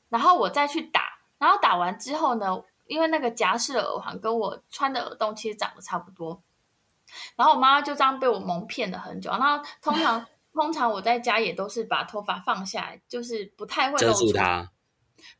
[0.08, 6.42] 然后我再去打，然后打完之后呢，因为那个夹式的耳环跟我穿的耳洞其实长得差不多，
[7.36, 9.30] 然后我妈妈就这样被我蒙骗了很久。
[9.30, 14.20] 然后通常通常我在家也都是把头发放下来，就是不太会露出。
[14.20, 14.70] 遮住它。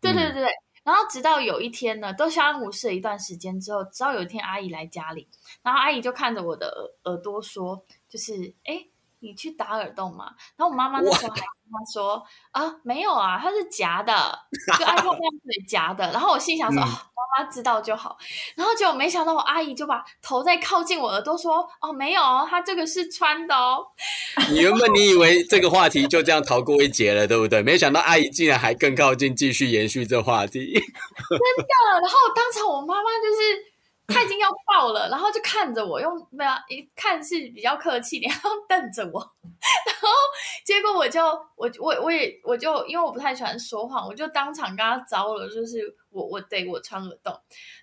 [0.01, 0.47] 对对对对。
[0.47, 5.29] 嗯然后直到有一天呢，都相安无事了一段时间之后，直到有一天阿姨来家里，
[5.61, 6.69] 然后阿姨就看着我的
[7.05, 8.87] 耳耳朵说：“就是哎，
[9.21, 10.27] 你去打耳洞嘛？”
[10.57, 14.39] 然后我妈妈那时候还跟她说：“啊，没有啊，它是夹的，
[14.79, 16.83] 就爱漂亮所以夹的。”然后我心想说。
[16.83, 16.89] 嗯
[17.37, 18.17] 他知道就好，
[18.57, 23.85] 然后结果没想到我阿姨就把头再靠近我耳朵说：“哦，没有，她这个是穿的哦。”
[24.51, 27.61] 你原本你以为这个话题就这样逃过一劫了，对不对？
[27.63, 30.73] 没想到阿姨竟然还更靠近，继续延续这话题。
[30.73, 33.76] 真的，然后当场我妈妈就是
[34.15, 39.21] 他已经要爆了，然后就看着我，用没有一看是比较客气点， 然后瞪着我，
[39.87, 40.09] 然后
[40.65, 41.23] 结果我就
[41.57, 47.35] 我我我也我就因为我不太喜欢说谎，我就当场跟他招了，就是我我对我穿耳洞。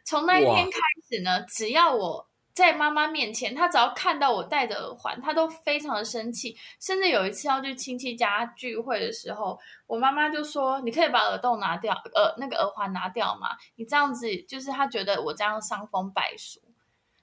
[0.05, 0.77] 从那一天开
[1.09, 2.27] 始呢，只要我。
[2.53, 6.55] 在妈妈面前，他只要看到我戴着耳环，他都非常的生气。
[6.79, 13.47] 甚至有一次要去亲戚家聚会的时候，我妈妈就说：“你可以把耳洞拿掉，耳那个耳环拿掉嘛？
[13.75, 16.59] 你这样子就是他觉得我这样伤风败俗，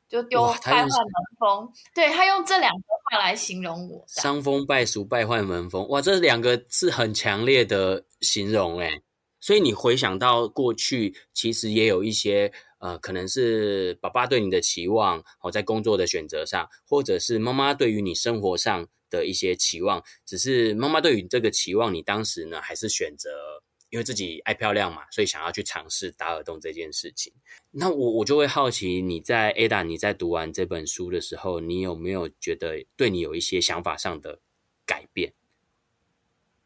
[0.08, 0.90] 就丢败坏门
[1.38, 5.88] 风。”对，他用这两个话来形容我：伤风败俗、败坏门风。
[5.90, 9.02] 哇，这两个是很强烈的形容诶。
[9.38, 12.52] 所以你回想到过去，其实也有一些。
[12.80, 27.34] 呃，可能是爸爸对你的期望，哦，在工作的选择上，或者是妈妈对于你生活上的一些期望，只是妈妈对于这个期望，你当时呢，还是选择因为自己爱漂亮嘛，所以想要去尝试打耳洞这件事情。
[27.72, 34.40] 那我我就会好奇，你在 Ada，你在读完这本书的时候，你有没有觉得对你有一些想法上的
[34.86, 35.34] 改变？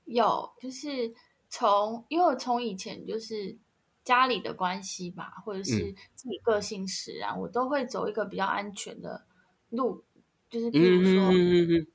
[0.05, 1.13] 有，就是
[1.51, 3.59] 从因为我从以前就是。
[4.05, 9.25] 家里的关系吧，或者是自己个性使然，嗯、我都会走一个比较安全的
[9.71, 10.05] 路，
[10.51, 11.87] 就是譬如说，嗯、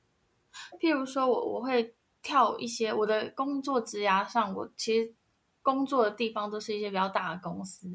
[0.80, 5.14] 譬如说我我会跳一些我的工作职涯上，我其实
[5.62, 7.88] 工作的地方都是一些比较大的公司，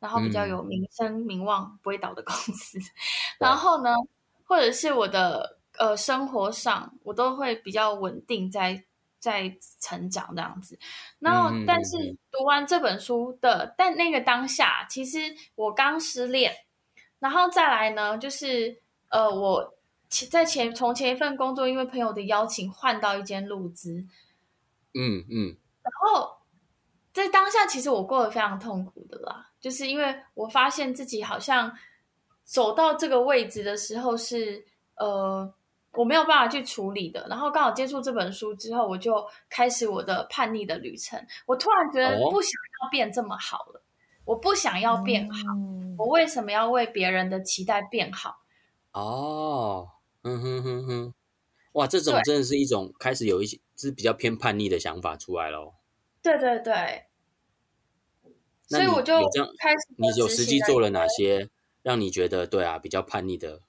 [0.00, 2.82] 然后比较有名声名望不会倒的公司，嗯、
[3.38, 3.94] 然后呢，
[4.44, 8.84] 或者是我的呃生活上，我都会比较稳定在。
[9.22, 10.76] 在成长这样子，
[11.20, 11.96] 然后但是
[12.32, 15.20] 读完这本书的，嗯、但那个当下，其实
[15.54, 16.52] 我刚失恋，
[17.20, 19.74] 然后再来呢，就是呃，我
[20.10, 24.04] 前在前从前一份工作，因为朋友的邀请换到一间路资，
[24.94, 26.38] 嗯嗯，嗯然后
[27.12, 31.72] 在当下，其实我过得非常痛苦的啦，就是因为我发现自己好像
[32.42, 35.54] 走到这个位置的时候是呃。
[35.94, 41.22] 我没有办法去处理的，然后刚好接触这本书之后，我就开始我的叛逆的旅程。
[41.46, 42.52] 我突然觉得不想
[42.82, 43.82] 要变这么好了，哦、
[44.24, 48.42] 我不想要变好，嗯、我为什么要为别人的期待变好？
[48.92, 49.88] 哦，
[50.22, 51.14] 嗯哼哼哼，
[51.72, 55.74] 哇，这种真的是一种开始有一些是比较偏叛逆的想法出来咯。
[56.22, 57.04] 对对对，
[58.66, 59.14] 所以我就
[59.58, 61.50] 开始，你有实际做了哪些
[61.82, 63.60] 让你觉得对啊比较叛逆的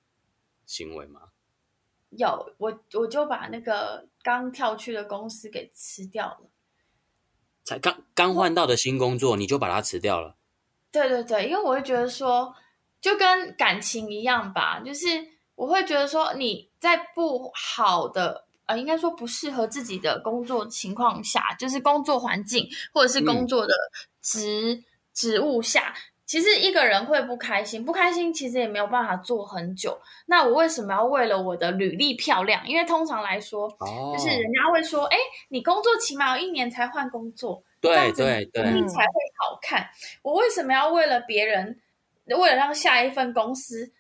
[0.66, 1.33] 行为吗？
[2.18, 6.50] 有我，我就把那个刚跳去的公司给辞掉了。
[7.64, 10.36] 才刚刚换到的新工作，你就把它辞掉了？
[10.92, 12.54] 对对对，因为我会觉得说，
[13.00, 15.08] 就跟感情一样吧，就是
[15.56, 23.74] 我会觉得说，你在不好的，呃，应该说不适合自己的工作情况下，就是工作环境或者是工作的
[24.22, 25.96] 职、嗯、职务下。
[26.26, 30.00] 其实一个人会不开心，不开心其实也没有办法做很久。
[30.26, 32.66] 那我为什么要为了我的履历漂亮？
[32.68, 35.18] 因为通常来说，哦、就是人家会说：“哎，
[35.50, 39.90] 你工作起码有一年才换工作，对这样子对对，你才会好看。”
[40.24, 41.80] 我为什么要为了别人，
[42.28, 43.92] 为了让下一份公司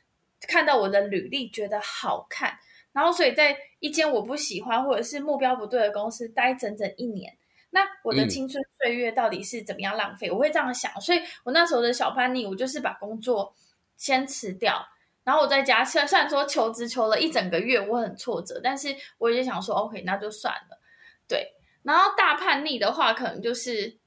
[0.47, 2.57] 看到我的履历觉得好看，
[2.93, 7.38] 然后所以在一间我不喜欢或者是目标不对的公司待整整一年？
[7.73, 10.27] 那我的青春岁月到底是怎么样浪费？
[10.29, 13.55] 嗯、我会这样想，所以我那时候的小叛逆，我就是把工作
[13.97, 14.88] 先辞掉，
[15.23, 20.79] 然后我在家，虽然说求职求了一整个月，我很挫折，但是我也想说，OK，那就算了。
[21.27, 23.97] 对，然后大叛逆的话，可能就是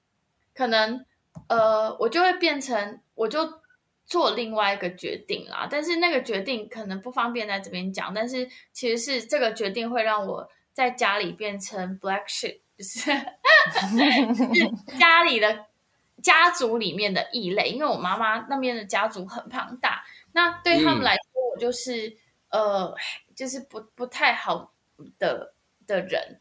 [0.55, 1.05] 可能
[1.48, 3.61] 呃，我就会变成，我就
[4.05, 5.66] 做另外一个决定啦。
[5.68, 12.61] 但是那个决定可能不方便在这边讲，但是其实是这个决定会让我在家里变成 black sheep。
[12.76, 15.64] 就是，是家里的
[16.22, 22.08] 家族里面的异类，因为我妈妈那边的家族很庞大，那对他们来说，我就是、
[22.50, 22.94] 嗯、呃，
[23.34, 24.74] 就是不不太好
[25.18, 25.54] 的
[25.86, 26.38] 的人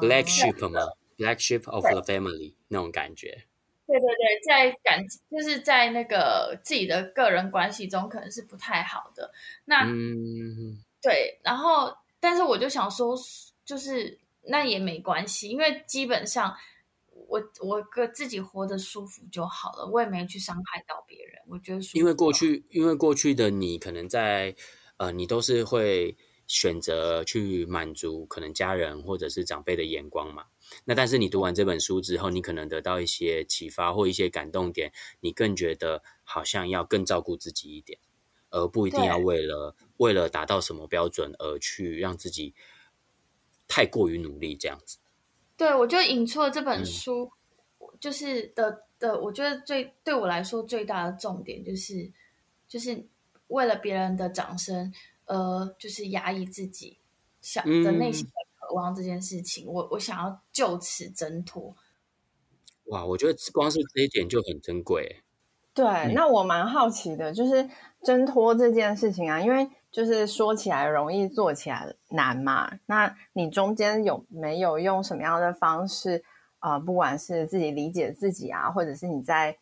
[0.00, 0.80] ，black sheep 吗
[1.18, 3.44] ？black sheep of the family 那种感觉。
[3.84, 9.32] 对对对，在感就是在那个自己的个人关系中，可能是不太好的。
[9.64, 13.16] 那嗯，对，然后但是我就想说，
[13.64, 14.20] 就是。
[14.44, 16.56] 那也没关系，因为基本上
[17.28, 21.40] 我我个自己活得舒服就好了，我也没去伤害到别人。
[21.48, 24.54] 我觉得因为过去，因为过去的你可能在
[24.96, 30.44] 呃，你都是会选择去满足可能家人或者是长辈的眼光嘛。
[30.84, 37.98] 那但是你读完这本书之后，你可能得到一些启发或一些感动点，你更觉得好像要更照顾自己一点，
[38.50, 42.54] 而不一定要为了对为了达到什么标准而去让自己。
[43.72, 44.98] 太过于努力这样子，
[45.56, 47.30] 对，我就引出了这本书，
[47.78, 52.12] 嗯、就是的的，我觉得最对我来说最大的重点就是，
[52.68, 53.06] 就是
[53.46, 54.92] 为了别人的掌声，
[55.24, 56.98] 呃，就是压抑自己
[57.40, 61.74] 想的内心的渴望这件事情，嗯、我我想要就此挣脱。
[62.84, 65.22] 哇，我觉得光是这一点就很珍贵。
[65.72, 67.70] 对，那我蛮好奇的，就是
[68.02, 72.72] 挣脱这件事情啊，因为就是说起来容易，做起来难嘛。
[72.86, 76.24] 那你中间有没有用什么样的方式
[76.58, 76.80] 啊、呃？
[76.80, 79.56] 不管是自己理解自己啊，或者是你在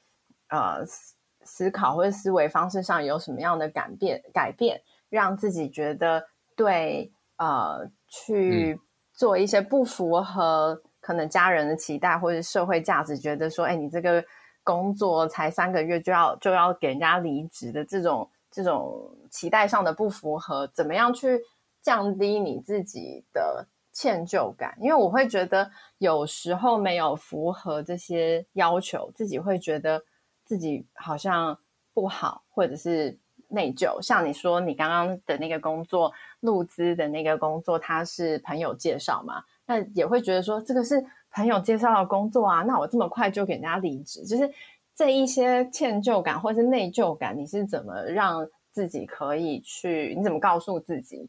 [0.49, 4.23] 呃思思考或者思维方式上有什么样的改变？
[4.33, 6.25] 改变让自己觉得
[6.57, 8.81] 对呃，去
[9.13, 14.25] 做一些不符合可能家人的期待或者社会价值，觉得说，哎，你这个。
[14.63, 21.41] 工作才三个月就要就要给人家离职的这种这种期待上的不符合，怎么样去
[21.81, 24.77] 降低你自己的歉疚感？
[24.81, 30.03] 因为我会觉得有时候没有符合这些要求，自己会觉得
[30.45, 31.59] 自己好像
[31.95, 34.01] 不好，或者是内疚。
[34.03, 39.45] 像你说你刚刚的那个工作，录资的那个工作，他是朋友介绍嘛？
[39.67, 41.05] 那也会觉得说这个是。
[41.33, 44.53] 朋友介绍的工作啊，那我这么快就给人家离职，就是
[45.01, 50.15] 这一些歉疚感或是内疚感，你是怎么让自己可以去？
[50.15, 51.27] 你怎么告诉自己，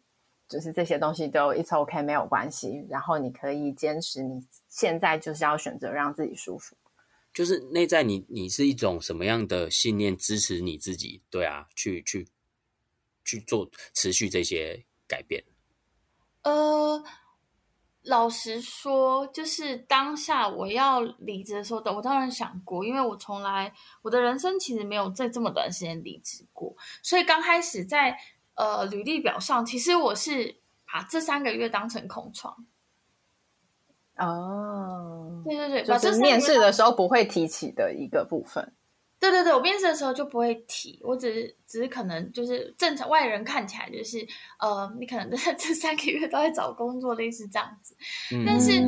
[0.50, 6.76] 就是这些东西都 it's OK 没有关系，然后你可以坚持，你现在就是要选择让自己舒服。
[7.34, 11.22] 就是内在你，你是一种什么样的信念支持你自己？
[11.30, 12.28] 对啊，去去
[13.24, 15.42] 去做持续这些改变。
[16.44, 17.02] 呃。
[18.04, 28.18] 老实说，就是当下我要离职的时候，我当然想过，因为我从来我的人生其实没有在这么短时间离职过，所以刚开始在
[28.56, 30.56] 呃履历表上，其实我是
[30.92, 32.66] 把这三个月当成空窗。
[34.18, 38.74] 哦，对对对，就是面试的时候不会提起的一个部分。
[39.22, 47.96] 对对对，我面试的时候就不会提，我只是只是可能就是正常外人看起来就是呃，你可能在这三个月都在找工作，类似这样子。
[48.34, 48.82] 嗯、但是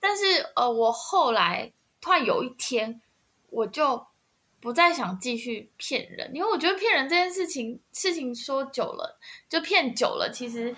[0.00, 0.24] 但是
[0.56, 3.02] 呃，我后来突然有一天，
[3.50, 4.06] 我就
[4.58, 9.18] 不再想继续骗人，因为我觉得骗人这件事情，事情说久了
[9.50, 10.30] 就骗久了。
[10.32, 10.74] 其实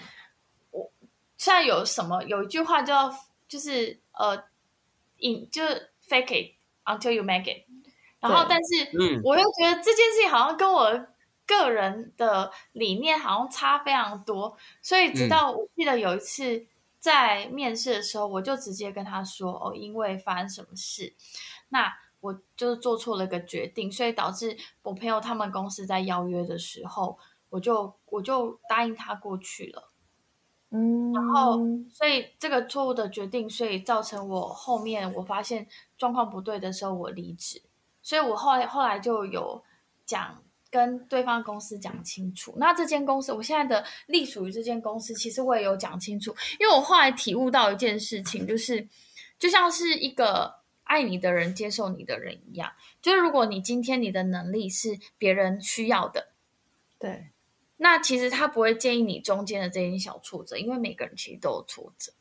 [0.72, 0.90] 我
[1.36, 3.08] 现在有什么有一句话叫
[3.46, 4.36] 就是呃
[5.20, 7.70] ，in 就是 fake it until you make it。
[8.20, 11.06] 然后，但是，我又觉得这件事情好像跟我
[11.46, 16.66] 个人的理念好像差非常多，所以直到我记得有一次
[16.98, 21.14] 在面试的时候，我就直接跟他说：“哦，因为发生什么事，
[21.70, 29.90] 那我就是做错了一个决定，所以导致我朋友他们公司在邀约的时候，我就我就答应他过去了。
[30.70, 31.58] 嗯，然后，
[31.92, 37.62] 所以这个错误的决定，所以造成我后面我发现状况不对的时候，我离职。”
[38.02, 39.62] 所以我后来后来就有
[40.06, 42.54] 讲跟对方公司讲清楚。
[42.56, 46.34] 那这间公司，我现在的隶属于这间公司，其实我也有讲清楚。
[46.58, 48.88] 因为我后来体悟到一件事情，就是
[49.38, 52.72] 就像是一个爱你的人接受你的人一样。
[53.02, 56.28] 就是如果你今天你的能力是别人需要的，
[56.98, 57.30] 对，
[57.76, 62.12] 那其实他不会介意你中间的这些小挫折，因为每个人其实都有挫折，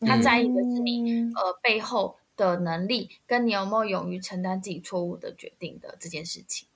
[0.00, 2.17] 他在意的是你、嗯、呃背后。
[2.38, 6.66] 的能力跟你有没有勇于承担自己错误的决定的这件事情，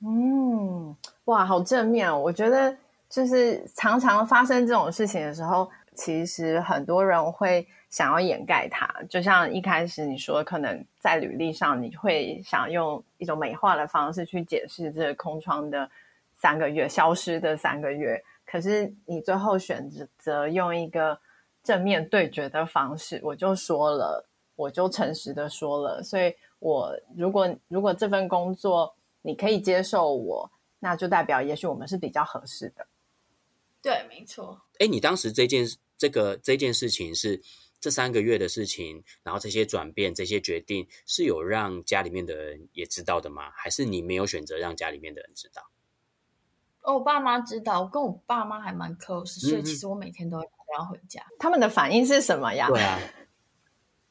[0.00, 0.94] 嗯，
[1.24, 2.16] 哇，好正面哦！
[2.16, 2.76] 我觉得
[3.08, 8.86] 就是常常发生这种事情的时候，其实很多人会想要掩盖它。
[9.08, 15.90] 就像一开始你说，可能在履历上你会想用一种美化的方式去解释这个空窗的
[16.36, 21.18] 三个月消失的三个月，可是你最后选择用一个
[21.64, 24.27] 正面对决的方式，我就说了。
[24.58, 32.88] 我就诚实的说了，所以我如果如果这份工作你可以接受我，那就代表也许我们是比较合适的。
[33.80, 34.60] 对，没错。
[34.80, 35.64] 哎，你当时这件
[35.96, 37.40] 这个这件事情是
[37.78, 43.52] 这三个月的事情，然后这些转变、这些决定是有让家里面的人也知道的吗？
[43.54, 45.70] 还是你没有选择让家里面的人知道？
[46.82, 50.38] 哦，我爸妈知道，我跟我爸妈还蛮 close，所以其实我每天都
[50.76, 51.24] 要回家。
[51.38, 52.66] 他们的反应是什么呀？
[52.68, 52.98] 对啊。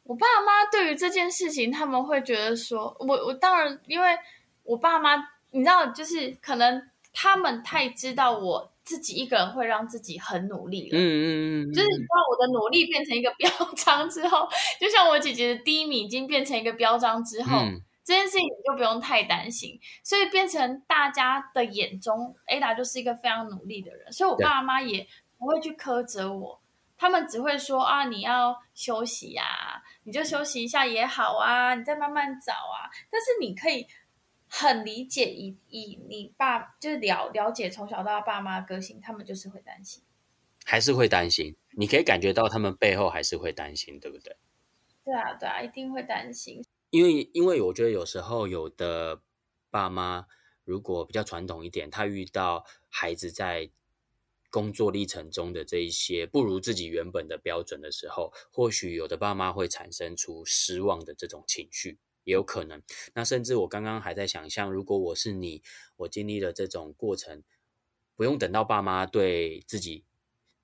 [0.08, 4.18] 我爸妈对于这件事情，他们会觉得说，我我当然，因为
[4.64, 5.16] 我爸妈，
[5.52, 6.82] 你知道，就是可能
[7.14, 14.48] 他们太知道我自己一个人会让自己很努力了，嗯嗯嗯，就是你知道我的努力变成一个 标章之后，
[14.80, 25.06] 就像我姐姐的第一名已经变成一个标章之后，嗯、这件事情你就不用太担心，所以变成大家的眼中，Ada 就是一个非常努力的人，所以我爸妈也
[25.38, 26.62] 不会去苛责我。
[26.98, 32.90] 他们只会说啊，你要休息呀，你就休息一下也好啊，你再慢慢找啊。
[33.10, 33.88] 但是你可以
[34.50, 40.02] 很理解以以你爸就是了了解从小到大爸妈的个性，他们就是会担心，
[40.66, 41.56] 还是会担心。
[41.78, 44.36] 你可以感觉到他们背后还是会担心，对不对？
[45.06, 46.64] 对啊，对啊，一定会担心。
[46.90, 49.22] 因为因为我觉得有时候有的
[49.70, 50.26] 爸妈
[50.64, 53.70] 如果比较传统一点，他遇到孩子在
[54.50, 62.00] 工作历程中的这一些不如自己原本的标准的时候，或许有的爸妈会产生出失望的这种情绪。
[62.24, 62.84] 也有可能，
[63.14, 65.64] 那甚至我刚刚还在想象，如果我是你，
[65.96, 67.42] 我经历了这种过程，
[68.18, 70.04] 不用等到爸妈对自己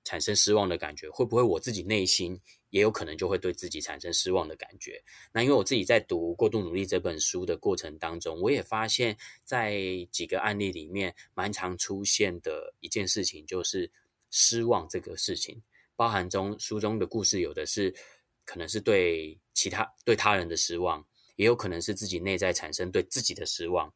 [0.04, 2.38] 产生失望的感觉，会不会我自己内心
[2.74, 5.00] 也有可能就会对自己产生失望的感觉？
[5.32, 9.78] 那因为我自己在读《过度努力》这本书的过程当中，我也发现，在
[10.10, 13.88] 几个案例里面，蛮常出现的一件事情就是
[14.28, 15.62] 失望这个事情，
[15.94, 17.94] 包含中书中的故事，有的是
[18.44, 21.06] 可能是对其他对他人的失望。
[21.36, 23.92] 也有可能是自己内在产生对自己的失望，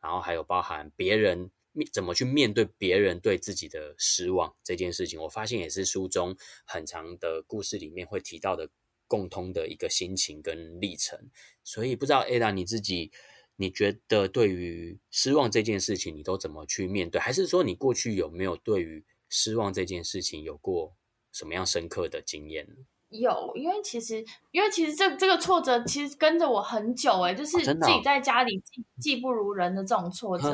[0.00, 1.50] 然后还有包含别人
[1.92, 8.70] 怎么去面对别人对自己的失望这件事情，我发现也是书中很长的故事里面会提到的
[9.06, 11.30] 共通的一个心情跟历程。
[11.62, 13.12] 所以不知道 Ada 你自己，
[13.56, 17.20] 你觉得对于失望这件事情，你都怎么去面对？
[17.20, 20.96] 还是说你过去有没有对于失望这件事情有过
[21.32, 22.66] 什么样深刻的经验？
[23.10, 30.48] 有，因为其实，因为其实这这个挫折其实跟着我很久诶，就是自己在家里技技不如人的这种挫折，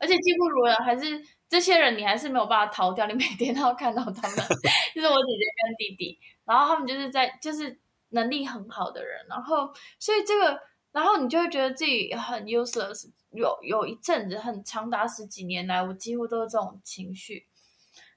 [0.00, 4.36] 而且技不如人还是这些人，你还是没有办法逃掉，你每天都要看到他们，
[4.94, 7.78] 就是我姐姐跟弟弟，然后他们就是在就是
[8.08, 10.58] 能力很好的人，然后所以这个，
[10.92, 17.46] 然后你就会觉得自己很 useless，有有一阵子很长达十几年来，我几乎都是这种情绪，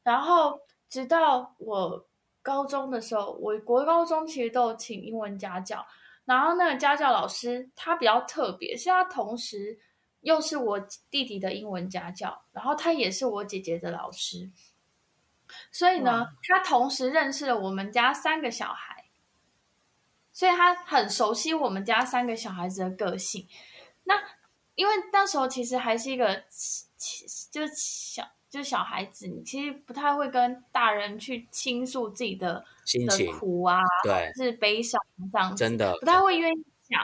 [0.02, 2.08] 然后直到我。
[2.46, 5.84] 高中的时候，我国高中其实都有请英文家教，
[6.26, 9.80] 然后那个家教老师他比较特别，是他同时
[10.22, 10.80] 又是我
[11.10, 14.52] 弟弟的英文家教，然后他也是我姐姐的老师，
[15.72, 19.06] 所以呢，他同时认识了我们家三个小孩，
[20.32, 23.48] 所以他很熟悉我们家三个小孩子的个性。
[24.04, 24.22] 那
[24.76, 26.44] 因为那时候其实还是一个，
[27.50, 28.35] 就是小。
[28.56, 37.02] 就是小孩子，你其实不太会跟大人去倾诉自己的心情的苦啊，对，是悲伤这样子，真的不太会愿意讲。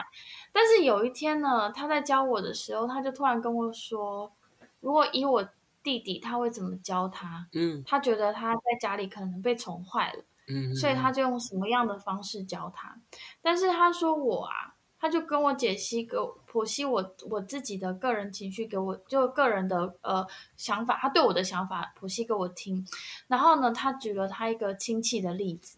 [0.50, 4.32] 但是有一天呢，他在教我的时候，他就突然跟我说，
[4.80, 5.46] 如果以我
[5.82, 7.46] 弟弟，他会怎么教他？
[7.52, 12.96] 嗯，他觉得他在家里可能被宠坏了，嗯，所以他就用什么样的方式教他？
[13.42, 14.71] 但是他说我啊。
[15.02, 20.24] 他就跟我解析，给我剖析我我自己的个人情绪，给我就个人的呃
[20.56, 22.86] 想法，他对我的想法剖析给我听。
[23.26, 25.76] 然后呢，他举了他一个亲戚的例子，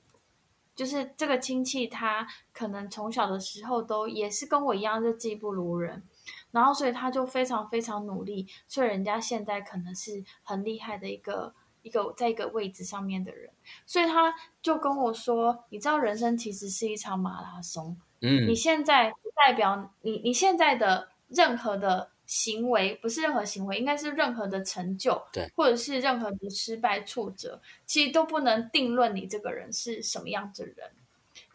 [0.76, 6.02] 就是这个亲戚他可能从小的时候都也是跟我一样，就技不如人，
[6.50, 13.50] 然后所以他就非常非常努力，所以人家现在可能是很厉害的一个一个在一个位置上面的人，
[13.86, 17.96] 所以他就跟我说，你知道人生其实是一场马拉松。
[18.24, 30.92] 嗯，你现在不代表你你现在的任何的行为，不是任何行为，应该是任何的成就，对，或者是任何的失败挫折，其实都不能定论你这个人是什么样的人。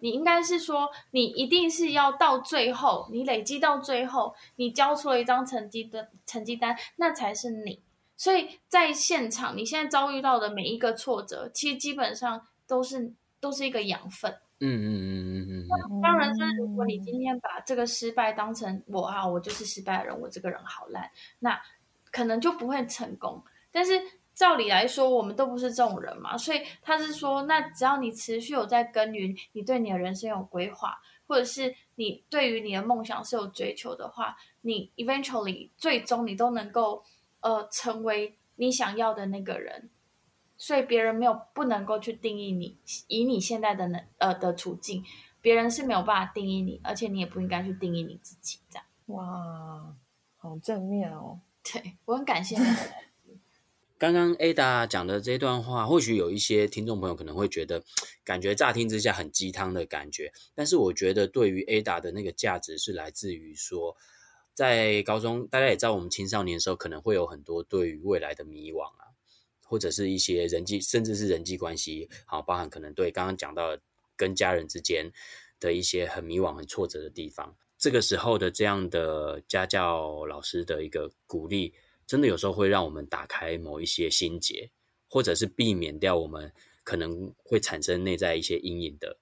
[0.02, 7.82] 你应该是说，你一定是要到最后，你累积到最后，你交出了一张成绩的成绩单，那才是你。
[8.16, 14.38] 所以在现场，你现在遭遇到的每一个挫折，其实基本上都是都是一个养分。
[14.62, 15.68] 嗯嗯嗯嗯嗯。
[15.68, 21.60] 那当然，就是如果你今天把这个失败当成我啊，我就是失败的人，我这个人好烂，那
[22.12, 23.44] 可能就不会成功。
[23.72, 24.02] 但是
[24.34, 37.04] 照理来说，我们都不是这种人嘛，所以他是说，那只要你持续有在耕耘，你对你的人生有规划，或者是你对于你的梦想是有追求的话，你 eventually 最终你都能够
[37.42, 39.90] 呃成为你想要的那个人。
[40.60, 45.04] 所以别人没有不能够去定义你，以你现在的能呃的处境，
[45.42, 48.86] 别人是没有办法定义你，而且你也不应该去定义你自己这样。
[49.06, 49.96] 哇，
[50.38, 51.40] 好正面哦！
[51.64, 52.66] 对，我很感谢你。
[53.98, 57.84] 刚刚 Ada 讲的这段话，或许有一些听众朋友可能会觉得，
[58.24, 63.96] 感觉乍听之下很鸡汤的感觉，但是我觉得对于 Ada 的那个价值是来自于说，
[64.54, 69.09] 在高中大家也知道，我们青少年的时候可能会有很多对于未来的迷惘啊。
[69.70, 73.78] 或者是一些人际，甚至是人际关系，好，包含可能对刚刚讲到
[74.18, 75.08] 跟家人之间
[75.60, 77.56] 的一些很迷惘、很挫折的地方。
[77.78, 81.72] 这个时候的这样的家教老师的一个鼓励，
[82.08, 84.72] 真的有时候会让我们打开某一些心结，
[85.08, 86.52] 或者是避免掉我们
[86.84, 89.20] 可能会产生内在一些阴影的。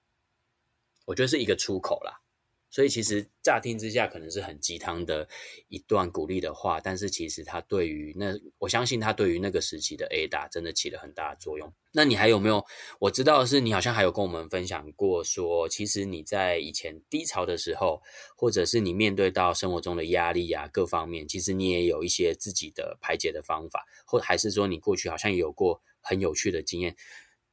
[1.04, 2.22] 我觉得是一个出口啦。
[2.70, 5.26] 所以其实乍听之下可能是很鸡汤的
[5.68, 11.72] 一段鼓励的话，但是其实他对于那，我相信他对于那个时期的 Ada 真的起了很大的作用。
[11.92, 12.64] 那你还有没有？
[13.00, 18.02] 我知道是你好像还有跟我们分享过说，其实你在以前低潮的时候，
[18.36, 26.94] 或者是你面对到生活中的压力啊各方面，其实你也有一些自己的排解的方法，或还是说你过去好像也有过很有趣的经验。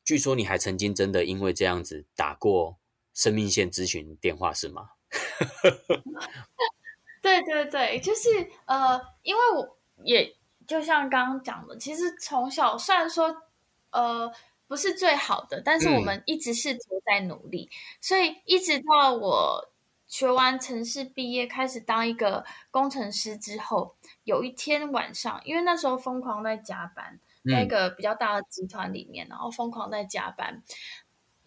[0.04, 2.78] 据说你还曾经真的因为这样子打过
[3.14, 4.90] 生命线咨询电话，是吗？
[7.22, 8.30] 对对对，就是
[8.66, 10.36] 呃，因为我也
[10.68, 13.44] 就像刚刚讲的，其实从小虽然说
[13.92, 14.32] 呃
[14.68, 19.70] 不是最好的，但是我们一直试图在努力，嗯、所以一直到我
[20.08, 30.62] 学完城市毕业，开始当一个工程师之后，有一天晚上，因为那时候疯狂在加班，那、嗯、个比较大的集团里面，然后疯狂在加班。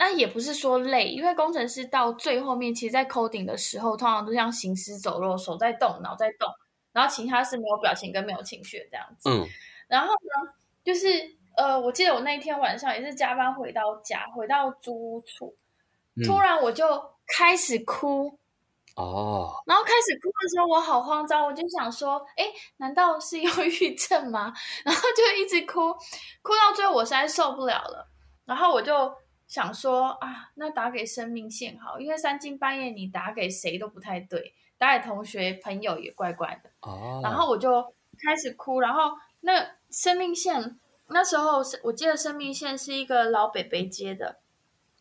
[0.00, 6.48] 那也不是说累，因为工程师到最后面，其实，在 coding 的时候，通常都像行尸走肉，手在动，脑在动，
[6.92, 9.28] 然后其他是没有表情跟没有情绪这样子。
[9.28, 9.44] 嗯。
[9.88, 10.52] 然后呢，
[10.84, 11.08] 就是
[11.56, 15.56] 呃，我记得我那一天晚上也是加班回到家，回到租屋处，
[16.24, 16.86] 突然我就
[17.26, 18.38] 开始哭。
[18.94, 19.50] 哦。
[19.66, 22.44] 然后开始哭的时候，我好慌张，我就想说，哎，
[22.76, 24.54] 难道是忧郁症吗？
[24.86, 25.92] 然后就一直哭，
[26.42, 28.08] 哭到最后我实在受不了了，
[28.44, 29.12] 然后我就。
[29.48, 36.70] 想说啊，那打给生命线好，因为三更半夜你打给谁都不太对，打给同学朋友也怪怪的。
[36.82, 37.20] 哦。
[37.24, 37.82] 然后我就
[38.24, 40.78] 开始哭，然后那生命线
[41.08, 44.38] 那时候是我记得生命线是一个老北北接的，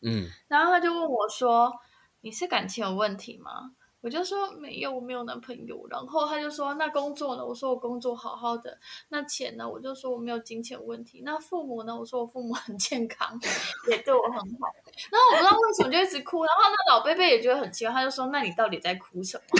[0.02, 1.82] 嗯，然后他就问我说
[2.22, 3.74] ：“你是感情有问题吗？”
[4.08, 5.86] 我就说没有，我没有男朋友。
[5.90, 7.46] 然后他就说，那工作呢？
[7.46, 8.80] 我说我工作好好的。
[9.10, 9.70] 那钱呢？
[9.70, 11.22] 我就说我没有金钱问题。
[11.26, 11.94] 那父母呢？
[11.94, 13.38] 我说我父母很健康，
[13.90, 14.74] 也对我很好。
[15.12, 16.46] 然后我不知道为什么就一直哭。
[16.46, 19.44] 然后那老贝贝也觉得很奇怪，他就说：“那你到底在哭什么？”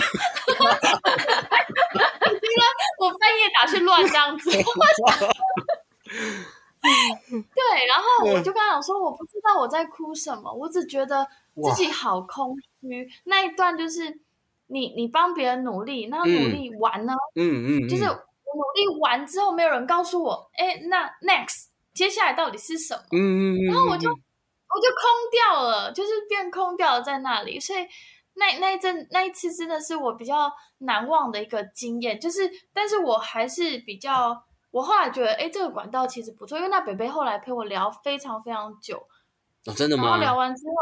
[2.24, 2.64] 因为
[3.00, 4.50] 我半夜打去乱这样子。
[4.50, 4.62] 对，
[7.86, 11.28] 然后我就跟他讲说，我不知道我在哭什么，我只觉得
[11.62, 13.06] 自己好空虚。
[13.24, 14.18] 那一段就是。
[14.68, 17.12] 你你帮别人努力，那努力完呢？
[17.34, 23.02] 嗯嗯，就是我努力完之后，没有人告诉我，哎，那 next 接下来到底是什么？
[23.12, 27.58] 嗯嗯嗯，然后我就我就空掉了，就是变空掉了在那里。
[27.58, 27.80] 所以
[28.34, 34.40] 那那一阵那一次真的是我比较难忘的一个经验，就是但是我还是比较，
[34.70, 38.98] 我后来觉得，哎，这个管道其实不错，因为那北北后来陪我聊非常非常久。
[39.66, 40.04] 哦，真的吗？
[40.04, 40.74] 然后聊完之后。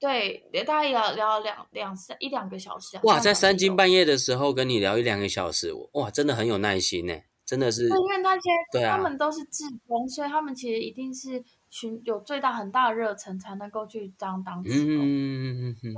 [0.00, 2.98] 对，大概聊聊两两三一两个小时。
[3.02, 7.84] 哇，在三更半夜的时候跟你聊一两个小时，哇，真的很有耐心呢，真的是。
[7.84, 14.96] 因为那些啊，他们都是志工，所以他们其实一定是寻有最大很大的热忱才能够去当当志工。
[14.96, 15.94] 嗯嗯嗯嗯嗯。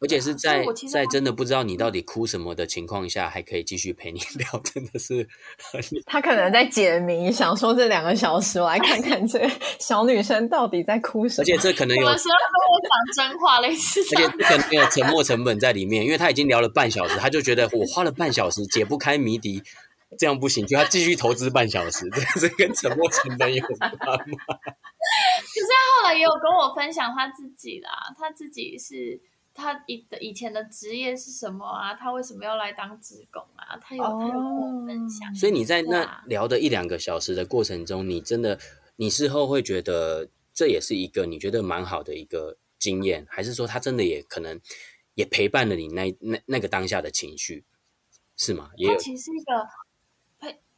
[0.00, 5.28] 而且是在在真的不知道你到底哭什么的情况下，还可以继续陪你聊，真的是
[5.70, 5.80] 很。
[6.06, 9.46] 他可能在解谜，想说这两个小时我来看看这
[9.78, 11.42] 小女生到底在哭什么。
[11.42, 12.02] 而且这可能有。
[12.02, 14.00] 有的时候跟我讲真话类似。
[14.00, 19.62] 而且这可能有沉默成本在里面，因为他已经聊了半小时，他就觉得我花了半小时解不开谜底，
[20.18, 24.16] 这样不行，就要继续投资半小时，这是跟沉默成本有关吗？
[24.16, 29.20] 可是他后来也有跟我分享他自己啦，他自己是。
[29.60, 31.94] 他以的以前的职业是什么啊？
[31.94, 33.76] 他为什么要来当职工啊？
[33.80, 35.34] 他有跟我分享。
[35.34, 38.58] 所以你在那聊的一两个小时的过程中，你真的，
[38.96, 44.58] 你事后会觉得这也是一个你觉得蛮好的一个经验，还是说他真的也可能
[45.14, 47.64] 也陪伴了你那那那个当下的情绪，
[48.36, 48.70] 是吗？
[48.76, 48.98] 也有。
[48.98, 49.68] 其实是一个。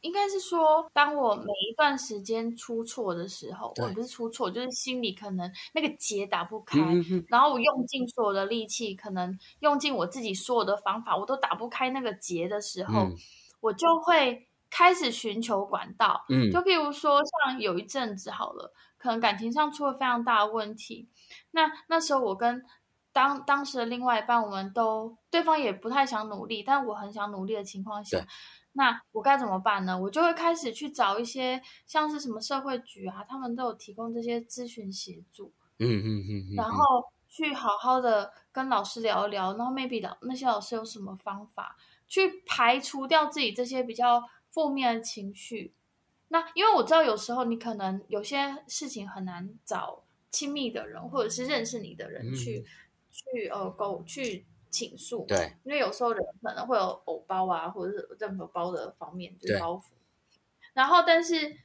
[0.03, 13.15] 应该是说，当我每一段时间出错的时候，我不是出错，就是心里可能那个结打不开，嗯、哼哼然后我用尽所有的力气，可能用尽我自己所有的方法，我都打不开那个结的时候，嗯、
[13.61, 16.25] 我就会开始寻求管道。
[16.27, 21.07] 嗯，就譬如说，像有一阵子好了，可能感情上出了非常大的问题，
[21.51, 22.61] 那那时候我跟
[23.13, 28.25] 当当时的另外一半，我们都对方也不太想努力，但我很想努力的情况下。
[28.75, 29.99] 那我该怎么办呢？
[29.99, 35.53] 我就会开始去找一些像是什么社会局啊，他们都有提供这些咨询协助。
[35.77, 36.55] 嗯嗯嗯嗯。
[36.55, 45.73] 然后去好好的跟老师聊一聊，然后 maybe 老那些老师有什么方法去排除掉自己这些比较负面的情绪。
[46.29, 52.65] 那因为我知道有时候你可能有些事情很难找亲密的人或者是认识你的人去、嗯、
[53.11, 54.45] 去呃沟去。
[54.73, 59.83] 倾诉，对，因为有时候人可能会有偶包啊，或者是任何包的方面，就是包袱。
[60.73, 61.55] 然后，但是，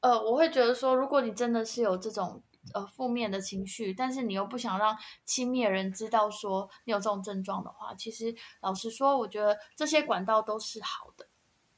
[0.00, 2.42] 呃，我会觉得说，如果你真的是有这种
[2.74, 4.94] 呃负面的情绪，但是你又不想让
[5.24, 11.26] 亲密的人知道说你有这种症状的话，其实老实说，我觉得这些管道都是好的。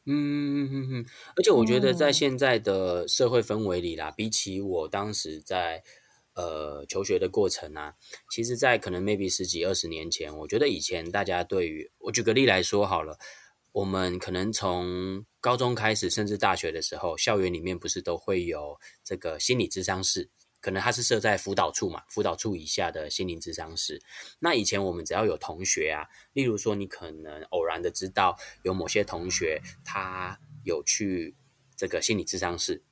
[0.07, 5.85] 嗯嗯嗯嗯，而且我觉得在现在的社会氛围里啦，嗯、比起我当时在
[6.41, 7.95] 呃求学的过程啊，
[8.31, 13.19] 其实，在可能 maybe 十几二十年前，我觉得以前大家对于我举个例来说好了，
[13.73, 20.31] 我们可能从高中开始，甚至大学的时候，校园里面不是都会有这个心理咨商室。
[20.63, 24.03] 可能他是设在辅导处嘛，辅导处以下的心灵咨商室。
[24.41, 31.35] 那以前我们只要有同学啊，例如说你可能偶然的知道有某些同学他有去
[31.77, 32.83] 这个心理咨商室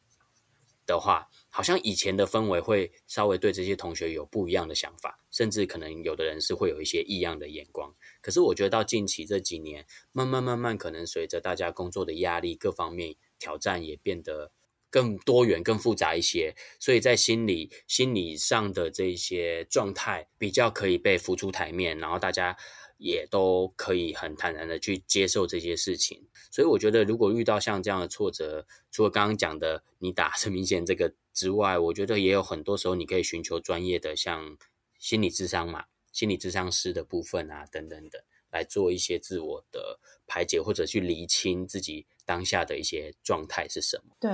[0.87, 1.29] 的话，
[1.59, 7.93] 好像以前的氛围会稍微对这些同学有不一样的想法，甚至可能有的人是会有一些异样的眼光。
[8.21, 14.53] 可是我觉得到近期这几年，慢慢慢慢，可能随着大家工作的压力，各方面挑战也变得。
[14.91, 22.57] 更多元、更复杂一些，所以在心理、心理上的这些状态比较可以被浮出台面，然后大家
[22.99, 26.29] 也都可以很坦然的去接受这些事情。
[26.51, 34.59] 所以我觉得，如果遇到像这样的挫折，除了刚刚讲的你打生命线这个之外，我觉得也有很多时候你可以寻求专业的，像
[34.99, 42.07] 心理智商嘛、心理咨商师的部分啊，等等的，来做一些自我的排解，或者去厘清自己。
[42.29, 44.15] 当下的一些状态是什么？
[44.21, 44.31] 对，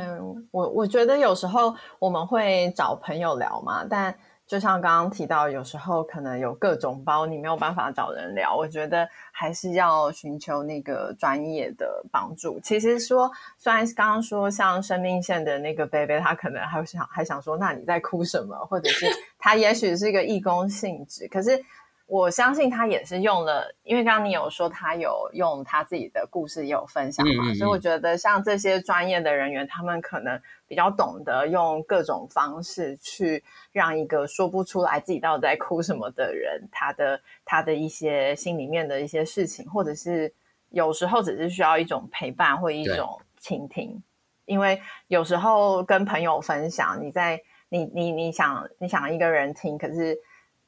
[0.51, 4.19] 我，我觉得有时候我们会找朋友聊嘛，但
[4.55, 8.55] 就像刚刚提到，有时候可能有各种包，你没有办法找人聊。
[8.55, 12.61] 我觉得还是要寻求那个专业的帮助。
[12.61, 13.29] 其实说，
[13.59, 18.57] 虽然刚刚说像生命线的那个贝贝，他可能还想还想说，那你在哭什么？
[18.67, 19.07] 或者是
[19.41, 21.61] 他也许是一个义工性质，可是。
[22.15, 33.43] 我相信他也是用了，因为刚刚你有说他有用他自己的故事也有分享嘛，嗯嗯嗯，所以我觉得像这些专业的人员，他们可能比较懂得用各种方式去
[33.73, 40.33] 让一个说不出来自己到底在哭什么的人，他的他的一些心里面的一些事情，或者是
[40.71, 44.01] 有时候只是需要一种陪伴或一种倾听，
[44.45, 50.17] 因为有时候跟朋友分享，你在你你你想你想一个人听，可是。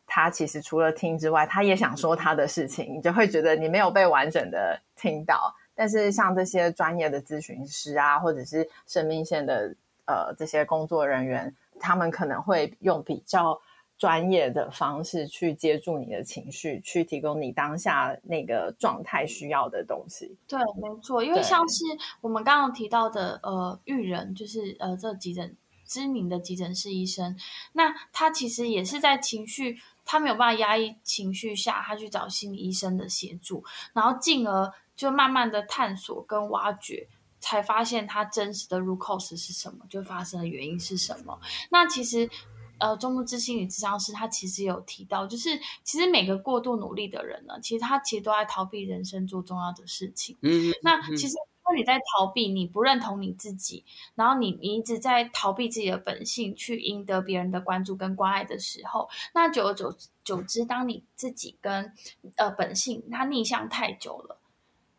[0.06, 5.54] 他其实除了听之外，他也想说他的事情，你就会觉得你没有被完整的听到。
[5.74, 9.74] 但是像这些专业的咨询师啊，或者是生命线的
[10.06, 13.60] 呃这些工作人员，他们可能会用比较
[13.98, 20.34] 专业的方式去接住你的情绪，去提供你当下那个状态需要的东西。
[20.48, 21.84] 对，没错，因为像是
[22.22, 25.54] 我们刚刚提到的呃育人，就是呃这急诊
[25.84, 27.36] 知名的急诊室医生，
[27.72, 29.76] 那他其实也是在情绪。
[30.06, 37.06] 他没有办法压抑情绪下，他去找心理医生的协助，然后进而就慢慢的探索跟挖掘，
[37.40, 41.38] 才发现他真实的 root cause 是什么，就发生的原因是什么。
[41.68, 42.30] 那其实，
[42.78, 50.38] 呃，中部之心理智商师他其实有提到，就是其实每个过度努力的人呢，其实他其实都在逃避人生做重要的事情。
[50.40, 51.34] 嗯，那其实。
[51.68, 59.92] 因为你在逃避，你不认同你自己，然后你你一直在逃避自己的本性，去赢得别人的关注跟关爱的时候，那久而久
[60.22, 61.92] 久之，当你自己跟
[62.36, 64.38] 呃本性它逆向太久了，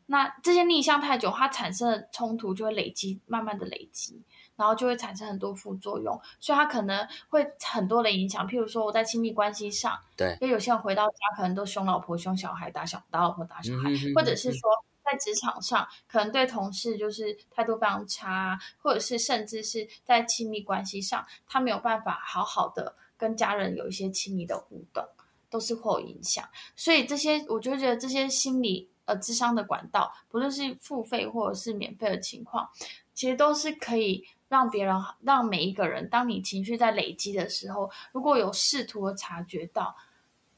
[0.08, 4.22] 那这些逆向太久，它产生的冲突就会累积，慢慢的累积，
[4.58, 8.46] 然后就会产生很多副作用，所以它可能会很多的影响。
[8.46, 14.70] 譬如说我在亲密关系上，对，因为有些人回到家可能都凶老婆、凶小孩、打小打老婆、打小孩，或者是说。
[15.10, 25.08] 在职场上，可能对同事就是态度非常差，或者是甚至是在亲密关系上，他没有办法好好的跟家人有一些亲密的互动，
[25.50, 26.48] 都是会有影响。
[26.76, 32.70] 所以这些，我就觉得这些心理呃智商的管道，不论是付费或者是免费的情况，
[33.14, 39.96] 其实都是可以让别人，让每一个人，当你情绪在累积的时候，如果有试图察觉到，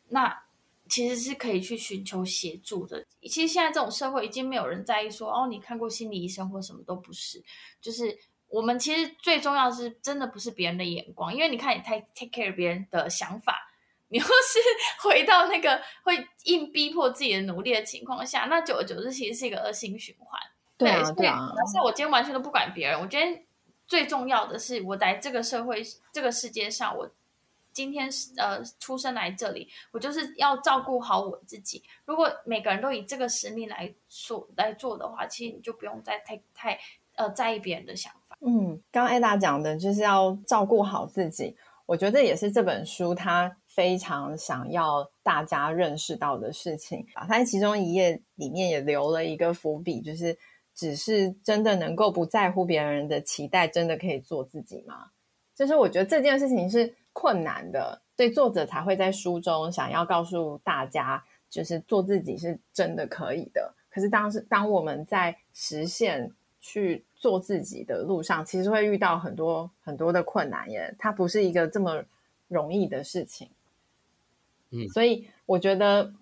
[0.07, 0.41] 那。
[0.89, 3.05] 其实是可以去寻求协助的。
[3.21, 7.41] 其实现在这种社会已经没有人在意说哦，你看过心理医生或什么都不是。
[7.79, 8.17] 就是
[8.49, 13.71] 我们其实最重要的是真的不是别人的眼光，因为你看你太 take care 别人的想法，
[14.07, 14.59] 你又是
[15.07, 20.41] 回到那个会硬逼迫自己的努力的情况下，那久而久之其实是一个恶性循环。
[20.75, 21.53] 对啊，对啊。
[21.55, 23.41] 但是我今天完全都不管别人，我觉得
[23.85, 27.09] 最重要的是我在这个社会这个世界上我。
[27.71, 31.81] 今天是呃出生来这里，我就是要照顾好我自己。
[32.03, 36.79] 如果每个人都以这个使命来说来做的话，其实你就不用再太太
[37.15, 38.37] 呃在意别人的想法。
[38.41, 41.55] 嗯，刚刚 Ada 讲的就是要照顾好自己，
[41.85, 47.25] 我觉得也是这本书它非常想要大家认识到的事情啊。
[47.29, 50.37] 它其中一页里面也留了一个伏笔，就是
[50.73, 55.11] 只是真的能够不在乎别人的期待，真的可以做自己吗？
[55.55, 56.95] 就是我觉得这件事情是。
[57.19, 63.73] 困难的，所以作者才会在书中想要告诉大家，就是做自己是真的可以的。
[63.89, 72.05] 可是当时当我们在实现去做自己的路上，其实会遇到很多很多的困难耶，它不是一个这么
[72.47, 73.49] 容易的事情。
[74.69, 76.13] 嗯，所以我觉得，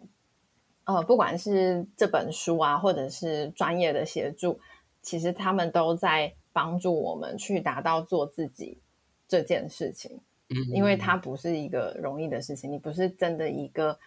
[0.86, 4.60] 呃，不管是这本书啊，或者是专业的协助，
[5.04, 8.80] 其实他们都在帮助我们去达到做自己
[9.28, 10.20] 这件事情。
[10.50, 13.98] 嗯，因为它不是一个容易的事情，你不是真的一个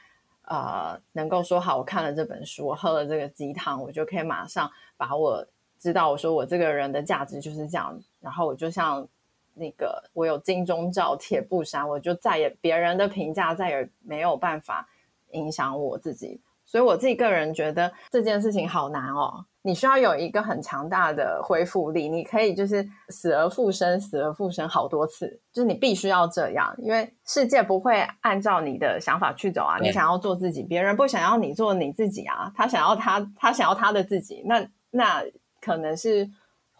[0.42, 5.46] 呃，能够说好，我看了这本书，我喝了这个鸡汤，我就可以马上把我
[5.78, 9.06] 知道，我说我这个人的价值就是这样，然后我就像。
[9.52, 14.88] 那个，我有金钟罩铁布衫，我就再也别人的评价再也没有办法
[15.32, 16.40] 影响我自己。
[16.70, 19.44] 所以我自己个人觉得这件事情好难哦。
[19.62, 29.78] 你需要有一个很强大的恢复力，你可以就是死而复生，死而复生好多次，就是你必须要这样，因为世界不会按照你的想法去走啊。
[29.80, 32.52] 你想要做自己，别人不想要你做你自己啊。
[32.56, 35.24] 他想要他，他想要他的自己，那那
[35.60, 36.30] 可能是。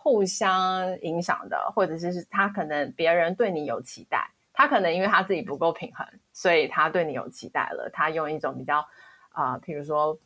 [0.02, 7.90] 互相影响的，或者是他可能别人对你有期待，他可能因为他自己不够平衡，所以他对你有期待了。
[7.92, 8.82] 他用一种比较
[9.30, 10.18] 啊、呃，譬如说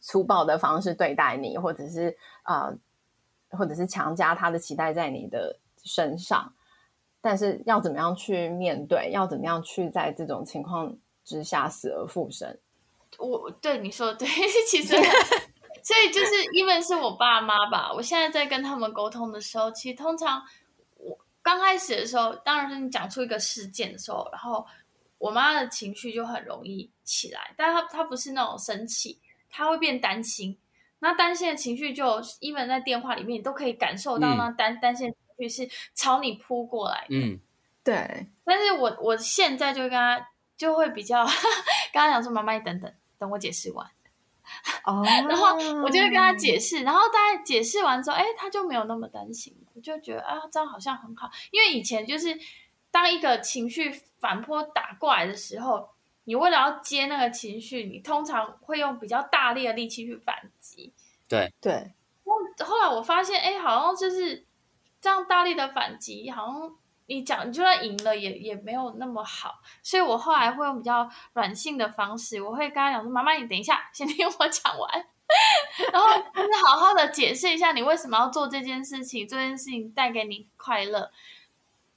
[0.00, 2.68] 粗暴的方式对待你，或者是啊、
[3.50, 6.52] 呃，或者是强加他的期待在你的身上。
[7.20, 9.10] 但是要怎么样去面对？
[9.10, 12.56] 要怎么样去在这种情况之下死而复生？
[13.18, 14.28] 我对你说的对，
[14.70, 14.94] 其实。
[15.80, 20.42] 所以就是因为是我爸妈吧，我现在在跟他们沟通的时候，其实通常
[20.96, 24.66] 我刚开始的时候，当然是你讲出一个事件的时候，然后
[25.18, 30.58] 我妈的情绪就很容易起来，但她她不是那种生气，她会变担心。
[31.00, 32.04] 那担心的情绪就
[32.40, 37.16] ，even 在电话里面你都可以感受到，那担担心的情绪是朝你扑过来的。
[37.16, 37.40] 嗯，
[37.84, 38.26] 对。
[38.44, 41.24] 但是我我现在就跟他就会比较，
[41.92, 43.86] 跟他讲说：“妈妈，你等等，等我解释完。”
[44.84, 45.54] 哦， 然后
[45.84, 51.30] 我就会跟他解释，然后大概解释完之后，哎，他就没有那么担心，我就觉得啊，这样好像很好。
[51.52, 52.36] 因为以前就是
[52.90, 55.90] 当一个情绪反扑打过来的时候，
[56.24, 60.92] 你为了要接那个情绪，你通常会用比较大力的力气去反击。
[61.28, 61.92] 对对。
[62.64, 64.44] 后来我发现，哎，好像就是
[65.00, 66.76] 这样大力的反击，好像。
[67.10, 74.92] 你讲，你就算赢了也也没有那么好，所以我后来会用比较软性的方式，我会跟他讲说：“妈妈，你等一下，先听我讲完，
[75.90, 81.10] 然后就是好好的解释一下你为什么要做这件事情，这件事情带给你快乐，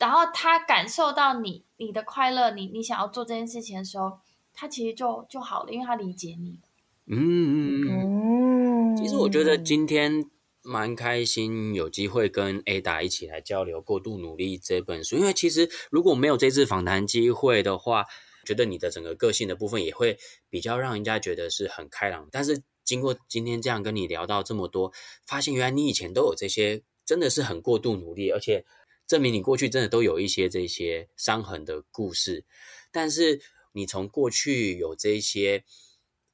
[0.01, 4.19] 然后他感受到你你的快乐，你你想要做这件事情的时候，
[4.53, 6.59] 他其实就就好了，因为他理解你。
[7.05, 10.29] 嗯嗯嗯，其实我觉得今天。
[10.63, 18.05] 蛮开心有机会跟 Ada 一起来交流《过度努力》这本书，因为其实如果没有这次访谈机会的话，
[18.45, 20.19] 觉得你的整个个性的部分也会
[20.51, 22.27] 比较让人家觉得是很开朗。
[22.31, 24.93] 但是经过今天这样跟你聊到这么多，
[25.25, 28.63] 发现原来你以前都有这些，真的是很过度努力，而且
[29.11, 32.45] 证明你过去真的都有一些这些伤痕的故事。
[32.93, 33.41] 但是
[33.73, 35.65] 你从过去有这些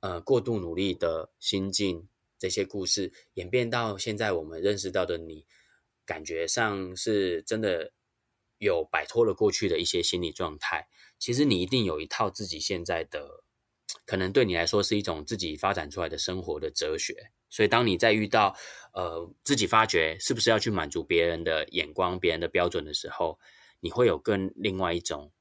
[0.01, 2.07] 呃过度努力的心境。
[2.39, 5.47] 这些故事演变到现在，我们认识到的你，
[6.05, 7.93] 感觉上是真的
[8.59, 10.87] 有摆脱了过去的一些心理状态。
[11.17, 13.43] 其实你一定有一套自己现在的，
[14.05, 17.31] 可能对你来说是一种自己发展出来的生活的哲学。
[17.49, 18.55] 所以，当你在遇到
[18.93, 23.39] 呃自己发觉是不是要去满足别人的眼光、别人的标准的时候，
[23.79, 25.31] 你会有更另外一种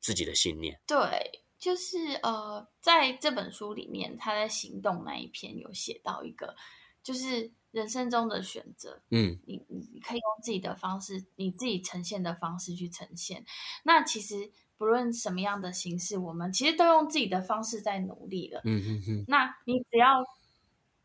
[0.00, 0.80] 自己的信念。
[0.86, 1.40] 对。
[1.62, 6.56] 就是呃，在这本书里面，他在行动那一篇有写到一个，
[7.04, 9.00] 就是人生中的选择。
[9.10, 13.44] 嗯，你你可以用自己的方式，你自己呈现的方式去呈现。
[13.84, 18.60] 那其实不论什么样的形式，我们其实都用自己的方式在努力了。
[18.64, 19.24] 嗯嗯嗯。
[19.28, 20.24] 那你只要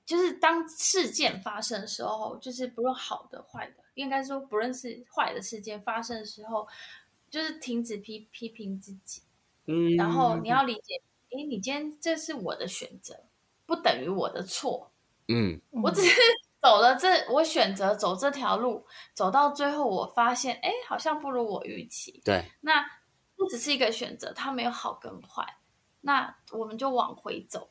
[0.07, 6.65] 就是当事件发生的时候，就是不论好的坏的，应该说不论是坏的事件发生的时候，
[7.29, 9.21] 就是停止批批评自己。
[9.65, 11.01] 嗯，然后你要理解，
[11.31, 13.25] 诶，你今天这是我的选择，
[13.65, 14.89] 不等于我的错。
[15.27, 16.15] 嗯，我只是
[16.61, 22.21] 走了这，我选择走这条路，走到最后，我发现，诶，好像不如我预期。
[22.23, 22.81] 对，那
[23.37, 25.57] 这只是一个选择，它没有好跟坏。
[25.99, 27.67] 那我们就往回走，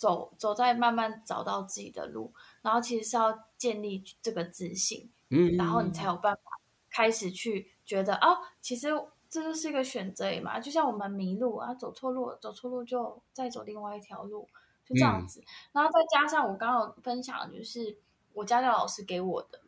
[0.00, 2.32] 走走，在慢慢找到自己的路。
[2.62, 6.42] 然后其实是要建立这个自信，嗯，然后你才有办法
[6.90, 8.88] 开始去觉得，哦，其实。
[9.32, 14.48] 这就是一个选择嘛，就像我们迷路啊，走错路，走错路就再走另外一条路，
[14.84, 15.38] 就这样子。
[15.38, 17.96] 嗯、然后再加上我刚刚分享，就是
[18.32, 19.60] 我家教老师给我的，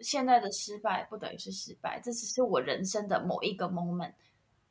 [0.00, 4.12] 现在的失败不等于是失败，这只是我人生的某一个 moment。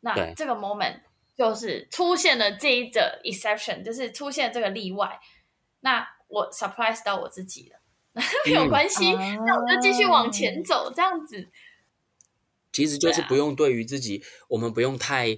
[0.02, 1.02] 那这个 moment
[1.40, 5.18] 就是出现了这一个 exception，就是出现这个例外。
[5.80, 11.48] 那我 surprise 到我自己了，没有关系，嗯、那我就继续往前走，这样子。
[12.74, 15.38] 其实就是不用对于自己，啊、我们不用太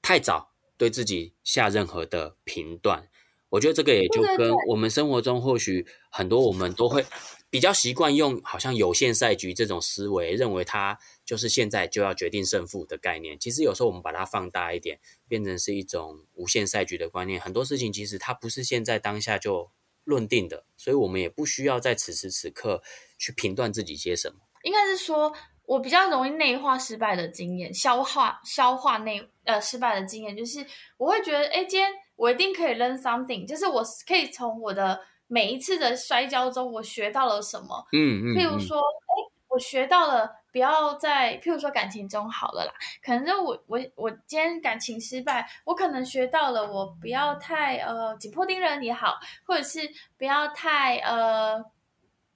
[0.00, 3.08] 太早对自己下任何的评断。
[3.48, 7.04] 我觉得这个也就跟我们生活中或许很多我们都会
[7.50, 10.96] 比较习惯用好像有限赛局这种思维，认为它
[11.30, 13.38] 就是现在就要决定胜负的概念。
[13.38, 17.40] 其实有时候我们把它放大一点，变成是一种无限赛局的观念。
[17.40, 19.70] 很多事情其实它不是现在当下就
[20.02, 22.82] 论定的，所以我们也不需要在此时此刻
[23.16, 24.40] 去评断自己些什么。
[24.64, 25.32] 应该是说，
[25.66, 30.66] 我比较容易内化失败的经验，消化消化内呃失败的经验，就是
[30.96, 31.92] 我会觉得，哎，今天。
[32.20, 37.82] 我一定可以 learn something，就是我可以从我的每一次的摔跤中，我学到了什么。
[37.94, 38.36] 嗯嗯。
[38.36, 42.72] 譬如说，哎、嗯，我学到了不要在，譬如说感情中好了啦，
[43.02, 49.80] 可能就我我我今天感情失败，我可能学到了我不要太呃紧迫盯人也好，或者是
[50.16, 51.64] 不要太呃。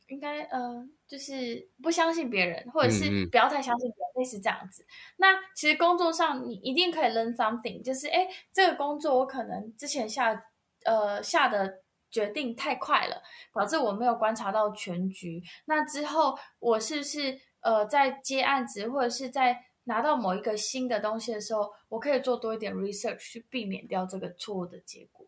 [0.09, 4.85] 应该呃，就是不相信别人，或者是不要太相信别人，嗯嗯，类似这样子。
[5.17, 10.45] 那其实工作上你一定可以 learn something，就是哎，这个工作我可能之前下
[10.85, 13.23] 呃下的决定太快了，
[13.55, 15.43] 导致我没有观察到全局。
[15.65, 25.27] 那之后我是不是呃在接案子或者是在拿到某一个新的东西的时候，我可以做多一点 research 去避免掉这个错误的结果。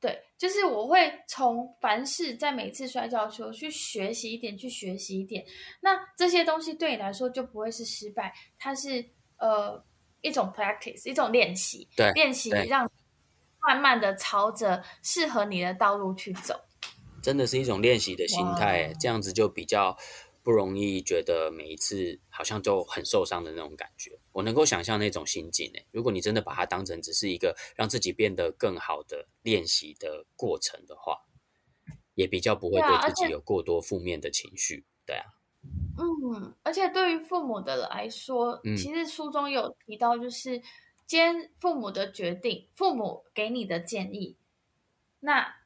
[0.00, 5.44] 对，就是我会从凡事在每次摔跤的时候去学习一点，去学习一点。
[5.80, 9.04] 那这些东西对你来说就不会是失败，它是
[9.38, 9.84] 呃
[10.20, 11.88] 一种 practice，一种练习。
[11.96, 12.90] 对，练习让
[13.60, 16.54] 慢慢的朝着适合你的道路去走。
[17.20, 19.98] 真的是一种练习的心态，这样子就比较。
[20.48, 25.86] 不容易觉得每一次好像就很受伤的那种感觉，我能够想象那种心境诶。
[25.90, 31.18] 如果你真的把它当成只是一个让自己变得更好的练习的过程的话，
[32.14, 34.86] 也比较不会对自己有过多负面的情绪。
[35.04, 35.26] 对啊，
[35.98, 40.58] 嗯，而且对于父母的来说，嗯，其实书中有提到，就是
[41.06, 44.38] 今天父母的决定，父母给你的建议，
[45.20, 45.56] 那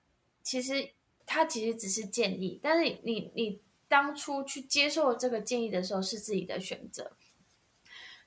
[0.43, 0.91] 其实
[1.25, 3.61] 他其实只是建议，但是你你。
[3.93, 7.13] 当初去接受这个建议的时候是自己的选择，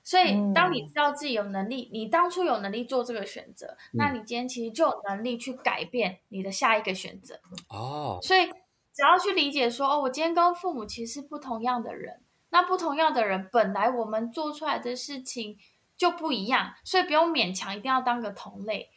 [0.03, 7.39] 所以当你知道自己有能力，嗯、你当初有能力做这个选择，嗯、那你今天其实就有能力去改变你的下一个选择。
[7.69, 8.45] 哦，所以
[8.93, 15.57] 只要去理解说，哦，我今天跟父母其实是不同样的人，那不同样的人本来我们做出来的事情
[15.97, 18.91] 就不一样，所以不用勉强一定要当个同类。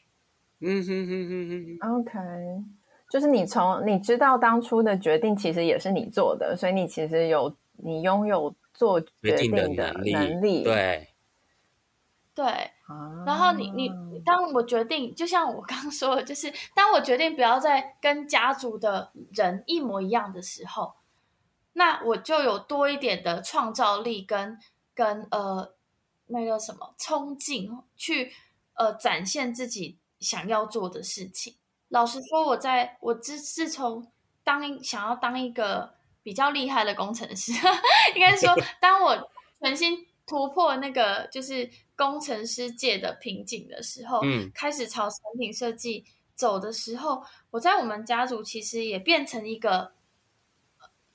[0.61, 2.78] 嗯哼哼哼哼，OK。
[3.09, 10.13] 就是你从你知道当初的决定其实也是你做的，所以你其实有你拥有做决定的能力。
[10.13, 11.09] 能力对，
[12.35, 12.45] 对。
[13.27, 13.91] 然后你你
[14.25, 20.95] 当我决定，就像我刚刚说的，就是当我决定不要再跟家族的人一模一样的时候，
[21.75, 24.59] 那我就有多一点的创造力跟
[24.95, 25.75] 跟呃
[26.29, 28.33] 那个什么冲劲，去
[28.75, 31.57] 呃展现自己想要做的事情。
[31.89, 34.11] 老实说，我在我自自从
[34.45, 37.53] 当想要当一个比较厉害的工程师，
[38.15, 39.31] 应该说， 当我
[39.61, 49.93] 重新突破那个就是工程师界的瓶颈的时候，嗯，开始朝产品设计走的时候，我在我们家族其实也变成一个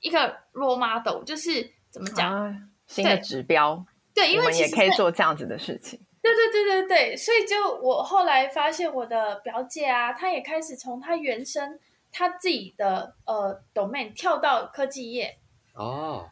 [0.00, 2.56] 一个 role model，就是怎么讲，啊，
[2.88, 6.00] 新的指标，对，因为也可以做这样子的事情。
[6.24, 11.78] 对对对对对，所以就我后来发现，我的表姐啊，她也开始从她原生
[12.10, 15.38] 她自己的呃 domain 跳到科技业。
[15.74, 16.30] 哦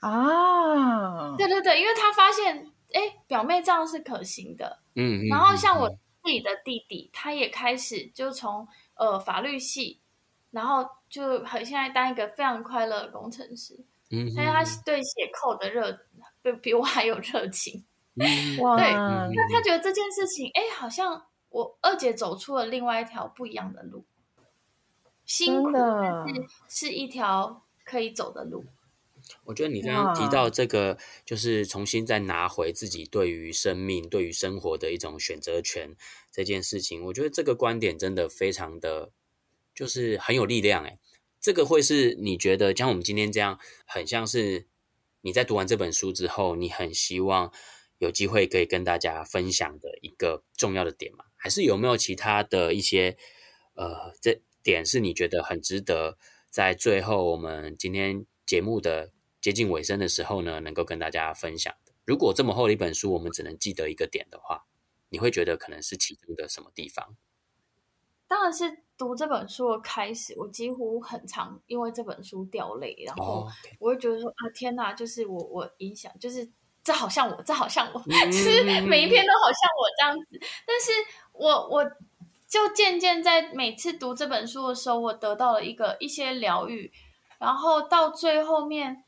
[0.00, 4.80] 啊，对对对，因为她发现，哎，表妹这样是可行的。
[4.96, 10.00] 嗯，然后像我自己的弟弟，他也开始就从呃法律系，
[10.50, 13.78] 然后就很现在当一个非常快乐的工程师。
[14.10, 15.96] 嗯，所以他对写 code 的热，
[16.42, 17.84] 比比我还有热情。
[18.60, 24.04] 哇对，那他觉得这件事情，哎，好像我二姐走出了另外一条不一样的路，
[25.24, 26.26] 辛苦的
[26.68, 28.64] 是是一条可以走的路。
[29.44, 30.96] 我觉得你刚刚提到这个，
[31.26, 35.94] 就是重新再拿回自己对于生命、对于生活的一种选择权
[36.30, 39.10] 这件事情，我觉得这个观点真的非常的，
[39.74, 40.82] 就是很有力量。
[40.84, 40.98] 哎，
[41.40, 44.66] 这个会是你觉得像我们今天这样，很像是
[45.20, 47.52] 你在读完这本书之后，你很希望。
[47.98, 51.26] 有机会可以跟大家分享的一个重要的点嘛？
[51.36, 53.16] 还是有没有其他的一些
[53.74, 56.18] 呃，这点是你觉得很值得
[56.50, 61.92] 在最后我们今天节目的接近尾声的时候呢，能够跟大家分享的？
[62.04, 64.66] 如果这么厚的一本书，我们只能记得一个点的话，
[65.10, 67.16] 你会觉得可能是其中的什么地方？
[68.26, 73.46] 当然是读这本书的开始，我几乎很常因为这本书掉泪，然后
[73.78, 76.50] 我会觉得说.啊，天哪，就是我我影响，就是
[76.88, 80.40] 这好像我，这好像我，其实 每一篇都好像我这样子。
[80.66, 80.90] 但是
[81.32, 81.84] 我我
[82.48, 86.90] 就渐渐在每次读这本书的时候，我得到了一个一些疗愈，
[87.38, 89.04] 然后到最后面，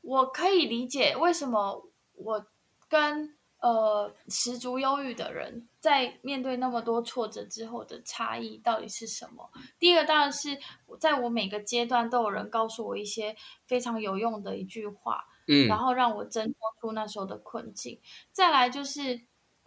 [0.00, 2.46] 我可以理解为什么我
[2.88, 3.36] 跟。
[3.62, 9.50] 呃，十足忧郁的人在面对那么多挫折之后的差异到底是什么？
[9.78, 10.58] 第一个当然是
[10.98, 18.00] 在我每个阶段都有人告诉我一些非常有用的一句话，嗯，然后让我挣脱出那时候的困境。
[18.32, 19.20] 再来就是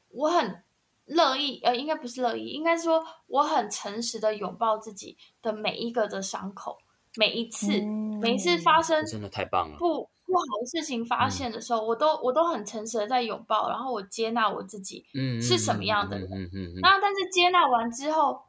[0.09, 0.63] 我很
[1.05, 6.77] 乐意，呃，应该不是乐意，应该说我很诚实的拥抱自己的每一个的伤口，
[7.17, 10.09] 每一次，嗯，每一次发生，真的太棒了，不。
[10.25, 15.05] 不好的事情发现的时候，嗯、我都我都很诚实的在拥抱，然后我接纳我自己，
[15.39, 16.27] 是什么样的人。
[16.27, 18.41] 嗯嗯嗯嗯嗯、那但是接纳完之后，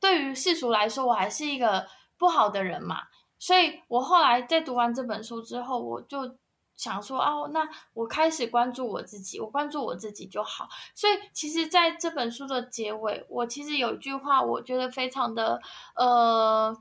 [0.00, 3.02] 对于世俗来说，我还是一个不好的人嘛。
[3.38, 6.38] 所以我后来在读完这本书之后，我就
[6.76, 10.68] 想说，哦，那我开始关注我自己，我关注我自己就好。
[10.94, 15.60] 所以其实在这本书的结尾，我其实有一句话，我觉得非常的
[15.94, 16.76] 呃。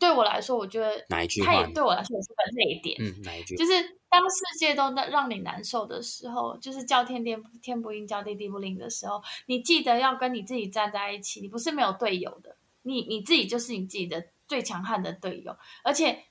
[0.00, 1.52] 对我来说，我觉得哪一句话？
[1.52, 2.96] 他也对我来说也是个泪点。
[2.98, 3.54] 嗯，哪一句？
[3.54, 3.72] 就是
[4.08, 11.42] 当世界都让你难受的时候，就是叫天天天不应，叫地地不灵的时候，你记得要跟你自己站在一起。
[11.42, 15.54] 你不是没有队友的，你你自己就是你自己的最强悍的队友。
[15.82, 16.24] 而且，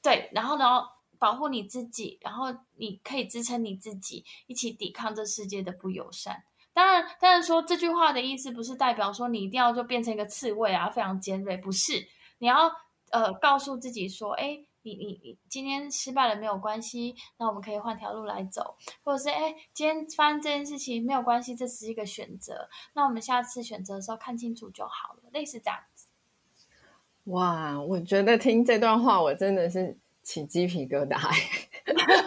[0.00, 0.84] 对，然后呢，
[1.24, 6.44] 保护你自己，然后你可以支撑你自己，一起抵抗这世界的不友善。
[6.74, 11.92] 当然，当然说这句话的意思不是代表说你一定要就变成一个刺猬啊，非常尖锐，不是，
[12.38, 12.70] 你要。
[13.10, 26.08] 呃，告诉自己说，哎，你你你今天失败了没有关系，那我们可以换条路来走，或者是哎，今天发生这件事情没有关系，这是一个选择，那我们下次选择的时候看清楚就好了，类似这样子。
[27.24, 31.16] 哇，我觉得听这段话我真的是起鸡皮疙瘩，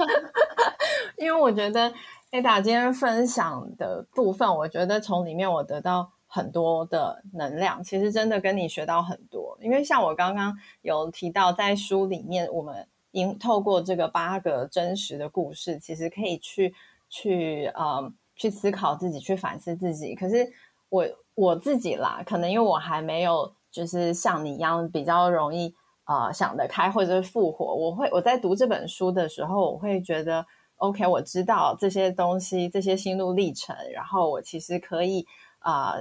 [1.19, 1.93] 因为我觉得
[2.31, 6.13] Ada 今天分享的部分，我觉得从里面我得到。
[6.29, 9.57] 很多的能量，其实真的跟你学到很多。
[9.61, 16.75] 因为像我刚刚有提到，在书里面，我们因透过这个八个真实的故事，其实可以去
[17.09, 20.13] 去呃去思考自己，去反思自己。
[20.15, 20.45] 可是
[20.89, 25.73] 我我自己啦，可能因为我还没有就是像你一样比较容易
[26.07, 27.75] 呃想得开，或者是复活。
[27.75, 30.45] 我会我在读这本书的时候，我会觉得
[30.77, 35.25] OK，我知道这些东西，这些心路历程，然后我其实可以
[35.59, 35.97] 啊。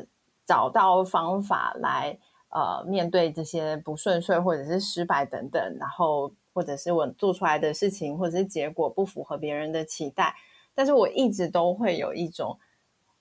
[0.49, 2.17] 找到方法来
[2.51, 10.37] 呃面对这些不顺遂或者是失败等等，然后或者是我做出来的事情或者是结果不符合别人的期待，
[10.73, 12.57] 但是我一直都会有一种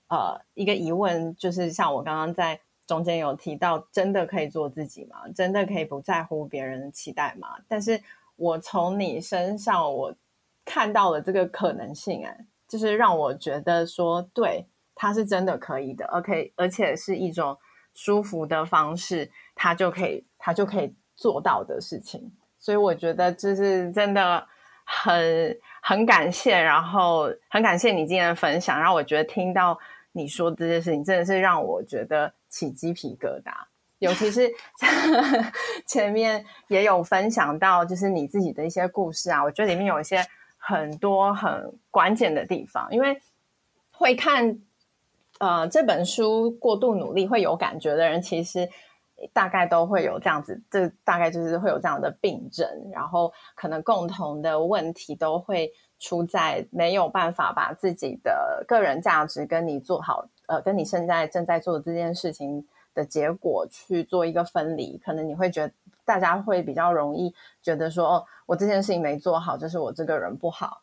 [0.08, 5.28] 呃一个疑问，就是像我刚刚在中间有提到，真的可以做自己吗？
[5.36, 7.58] 真的可以不在乎别人的期待吗？
[7.68, 8.02] 但是
[8.36, 10.16] 我从你身上我
[10.64, 14.68] 看到了这个可能性，哎，就是让我觉得说对。
[14.98, 17.58] 他是真的可以的，OK，而且是一种
[17.94, 22.32] 舒服的方式，他就可以，他就可以做到的事情。
[22.58, 24.48] 所以我觉得这是真的
[24.86, 28.80] 很很感谢，然后很感谢你今天的分享。
[28.80, 29.78] 让我觉得听到
[30.14, 33.52] 你说这件事情，真的是让我觉得起鸡皮疙瘩。
[34.00, 34.50] 尤其是
[35.86, 40.26] 前面也有分享到，就是你自己的一些故事啊，我觉得里面有一些
[40.58, 43.22] 很多很关键的地方，因为
[43.92, 44.60] 会看。
[45.38, 48.70] 呃，这本书过度努力会有感觉的人，其实
[49.34, 65.74] 大概都会有这样子，这大概就是会有这样的病症，然后可能共同的问题都会出在没有办法把自己的个人价值跟你做好，呃，跟你现在正在做这件事情的结果去做一个分离，可能你会觉得
[66.04, 70.82] 大家会比较容易觉得说，哦，我这件事情没做好，就是我这个人不好，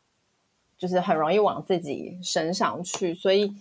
[0.76, 3.54] 就是很容易往自己身上去，所以。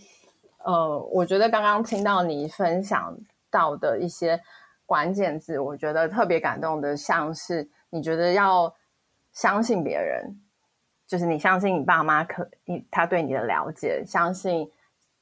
[0.63, 3.17] 呃，我觉得刚刚听到你分享
[3.49, 4.39] 到的一些
[4.85, 8.71] 关键字，我觉得特别感动的，像是你觉得要
[9.33, 10.39] 相信别人，
[11.07, 14.71] 就是你相信你爸妈可你他对你的了解，相信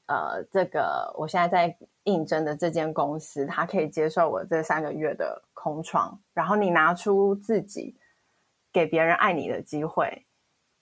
[0.10, 7.96] 呃这个我现在在应征的这间公司，他可以接受我这三个月的空窗，然后你拿出自己
[8.74, 10.26] 给别人爱你的机会，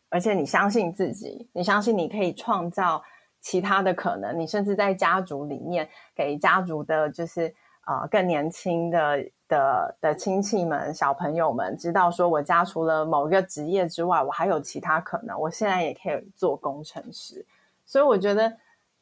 [0.09, 3.03] 而且你相信自己，你相信你可以创造。
[3.39, 7.53] 其他的可能，你甚至在家族里面给家族的，就是
[7.85, 15.39] 呃更年轻的的的亲戚们、小朋友们知道，说我家除了某一个职业之外，我还有其他可能。
[15.39, 17.45] 我现在也可以做工程师，
[17.85, 18.51] 所以我觉得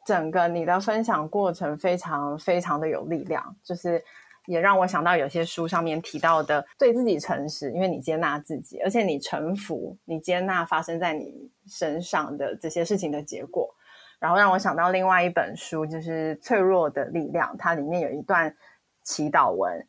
[0.05, 4.01] 整个你的分享过程非常非常的有力量，就是
[4.45, 13.75] 也让我想到有些书上面提到的对自己诚实，因为你接纳自己，而且你臣服，你接纳发生在你身上的这些事情的结果。
[14.17, 18.55] 然后让我想到另外一本书，就是《脆弱的力量》，它里面有一段
[19.03, 19.87] 祈祷文。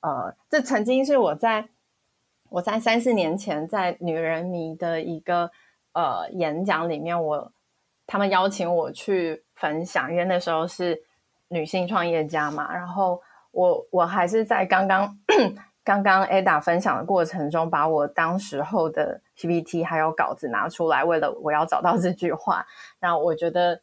[0.00, 1.68] 呃，这曾经是我在
[2.50, 5.50] 我在三四年前在女人迷的一个
[5.92, 7.52] 呃演讲里面我，
[8.06, 11.00] 他们邀请我去分享，因为那时候是
[11.48, 12.74] 女性创业家嘛。
[12.74, 15.18] 然后我我还是在刚刚
[15.82, 22.66] 刚刚 Ada 分享的过程中，把我当时候的 PPT 还有稿子拿出来，为了我要找到这句话。
[23.00, 23.80] 那我觉得。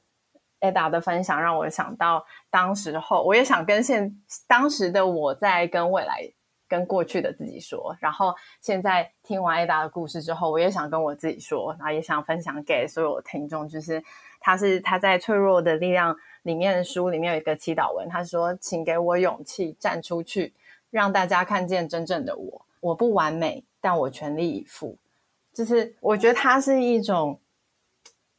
[0.61, 4.15] Ada 的分享让我想到，当时候我也想跟现
[4.47, 6.21] 当时的我在跟未来、
[6.69, 7.97] 跟过去的自己说。
[7.99, 13.67] 然后现在听完 Ada 的故事之后，我也想跟我自己说，然后也想分享给所有听众。
[13.67, 14.03] 就是
[14.41, 20.53] 他是他在《脆弱的力量》里面的书里面有一个祈祷文，他说：“请给我勇气站出去，
[20.89, 22.65] 让大家看见真正的我。
[22.81, 24.97] 我不完美，但我全力以赴。”
[25.55, 27.39] 就是我觉得他是一种，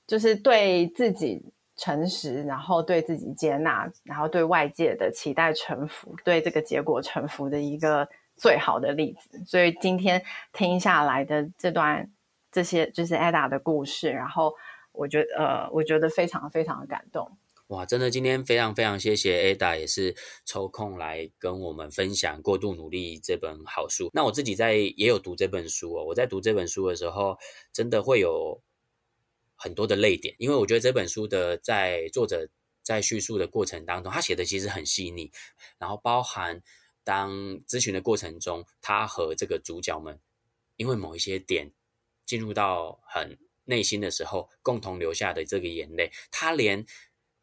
[0.07, 1.43] 就是对自己。
[1.75, 9.43] 诚实，然后对自己接纳，然后对外界的期待臣服，对这个结果臣服的一个最好的例子。
[9.47, 10.23] 所以今天
[10.53, 12.09] 听下来的这段
[12.53, 14.55] 这些就是 Ada 的故事，然后
[14.93, 17.37] 我觉得呃，我觉得非常非常的感动。
[17.69, 20.15] 哇，真的今天非常非常谢谢 Ada，也是
[20.45, 24.11] 抽空来跟我们分享《过度努力》这本好书。
[24.13, 27.39] 那我自己在也有读这本书哦，我在读这本书的时候，
[27.73, 28.63] 真的会有。
[29.55, 32.49] 很多的泪点，因为我觉得这本书的在作者
[32.83, 35.31] 在叙述的过程当中，他写的其实很细腻，
[35.79, 36.61] 然后包含
[37.05, 37.31] 当
[37.61, 40.19] 咨询的过程中，他和这个主角们
[40.75, 41.71] 因为某一些点
[42.27, 46.85] 进入到很内心的时候，共同流下的这个眼泪，他连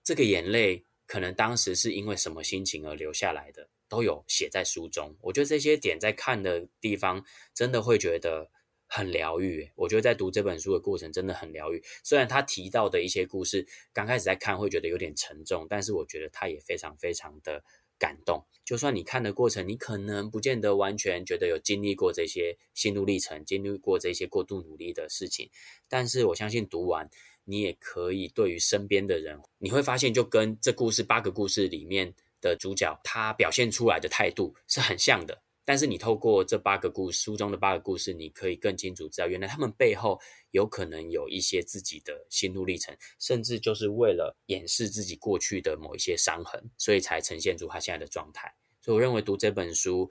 [0.03, 5.15] 这个眼泪可能当时是因为什么心情而流下来的，都有写在书中。
[5.21, 8.49] 我觉得这些点在看的地方，真的会觉得。
[8.91, 11.79] 很疗愈，我觉得在读这本书的过程真的很疗愈。
[12.03, 13.63] 虽然他提到的一些故事，
[13.93, 17.63] 刚开始在看会觉得有点沉重，但是我觉得他也非常非常的
[17.99, 18.43] 感动。
[18.65, 25.49] 就算你看的过程，你可能不见得完全觉得有经历过这些心路历程，经历过这些过度努力的事情，
[25.87, 27.09] 但是我相信读完，
[27.45, 35.41] 你也可以对于身边的人，你会发现就跟这故事八个故事里面的主角他表现出来的态度是很像的。
[35.69, 48.55] 但是你透过这八个故事，书中的八个故事，你可以更清楚知道，原来他们背后有可能有一些自己的心路历程，甚至就是为了掩饰自己过去的某一些伤痕，所以才呈现出他现在的状态。
[48.81, 50.09] 所以我认为读这本书，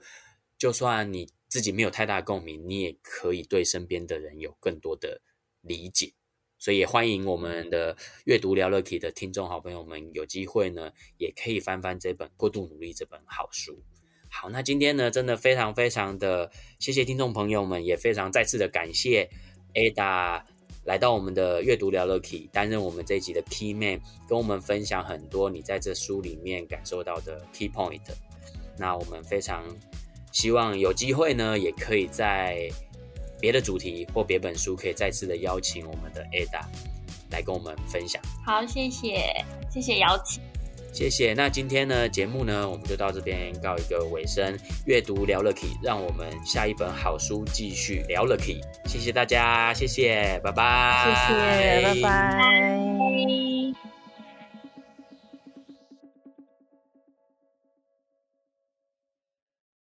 [0.57, 5.21] 就算你自己没有太大共鸣，你也可以对身边的人有更多的
[5.59, 6.13] 理解。
[6.57, 13.83] 所以也欢迎我们的阅读聊乐 k 的听众好朋友们，有机会呢，也可以翻翻这本《过度努力》这本好书。
[14.31, 16.49] 好，那今天呢，真的非常非常的
[16.79, 19.29] 谢谢听众朋友们，也非常再次的感谢
[19.73, 20.43] Ada
[20.85, 28.01] 来到我们的阅读聊乐 KEY，担任我们这一集的 Key Man，跟我们分享很多你在这书里面感受到的 Key Point。
[28.77, 29.63] 那我们非常
[30.31, 32.69] 希望有机会呢，也可以在
[33.41, 36.63] 别的主题或别本书，可以再次的邀请我们的 Ada
[37.31, 38.21] 来跟我们分享。
[38.45, 39.33] 好，谢谢，
[39.69, 40.41] 谢谢邀请。
[40.91, 41.33] 谢谢。
[41.33, 44.57] 那今天呢，节目呢，我们就到这边告一个尾声。
[44.85, 48.61] 阅读聊了 KEY，让我们下一本好书继续聊了 KEY。
[48.85, 51.03] 谢谢大家，谢谢，拜拜。
[51.05, 53.58] 谢谢，拜拜。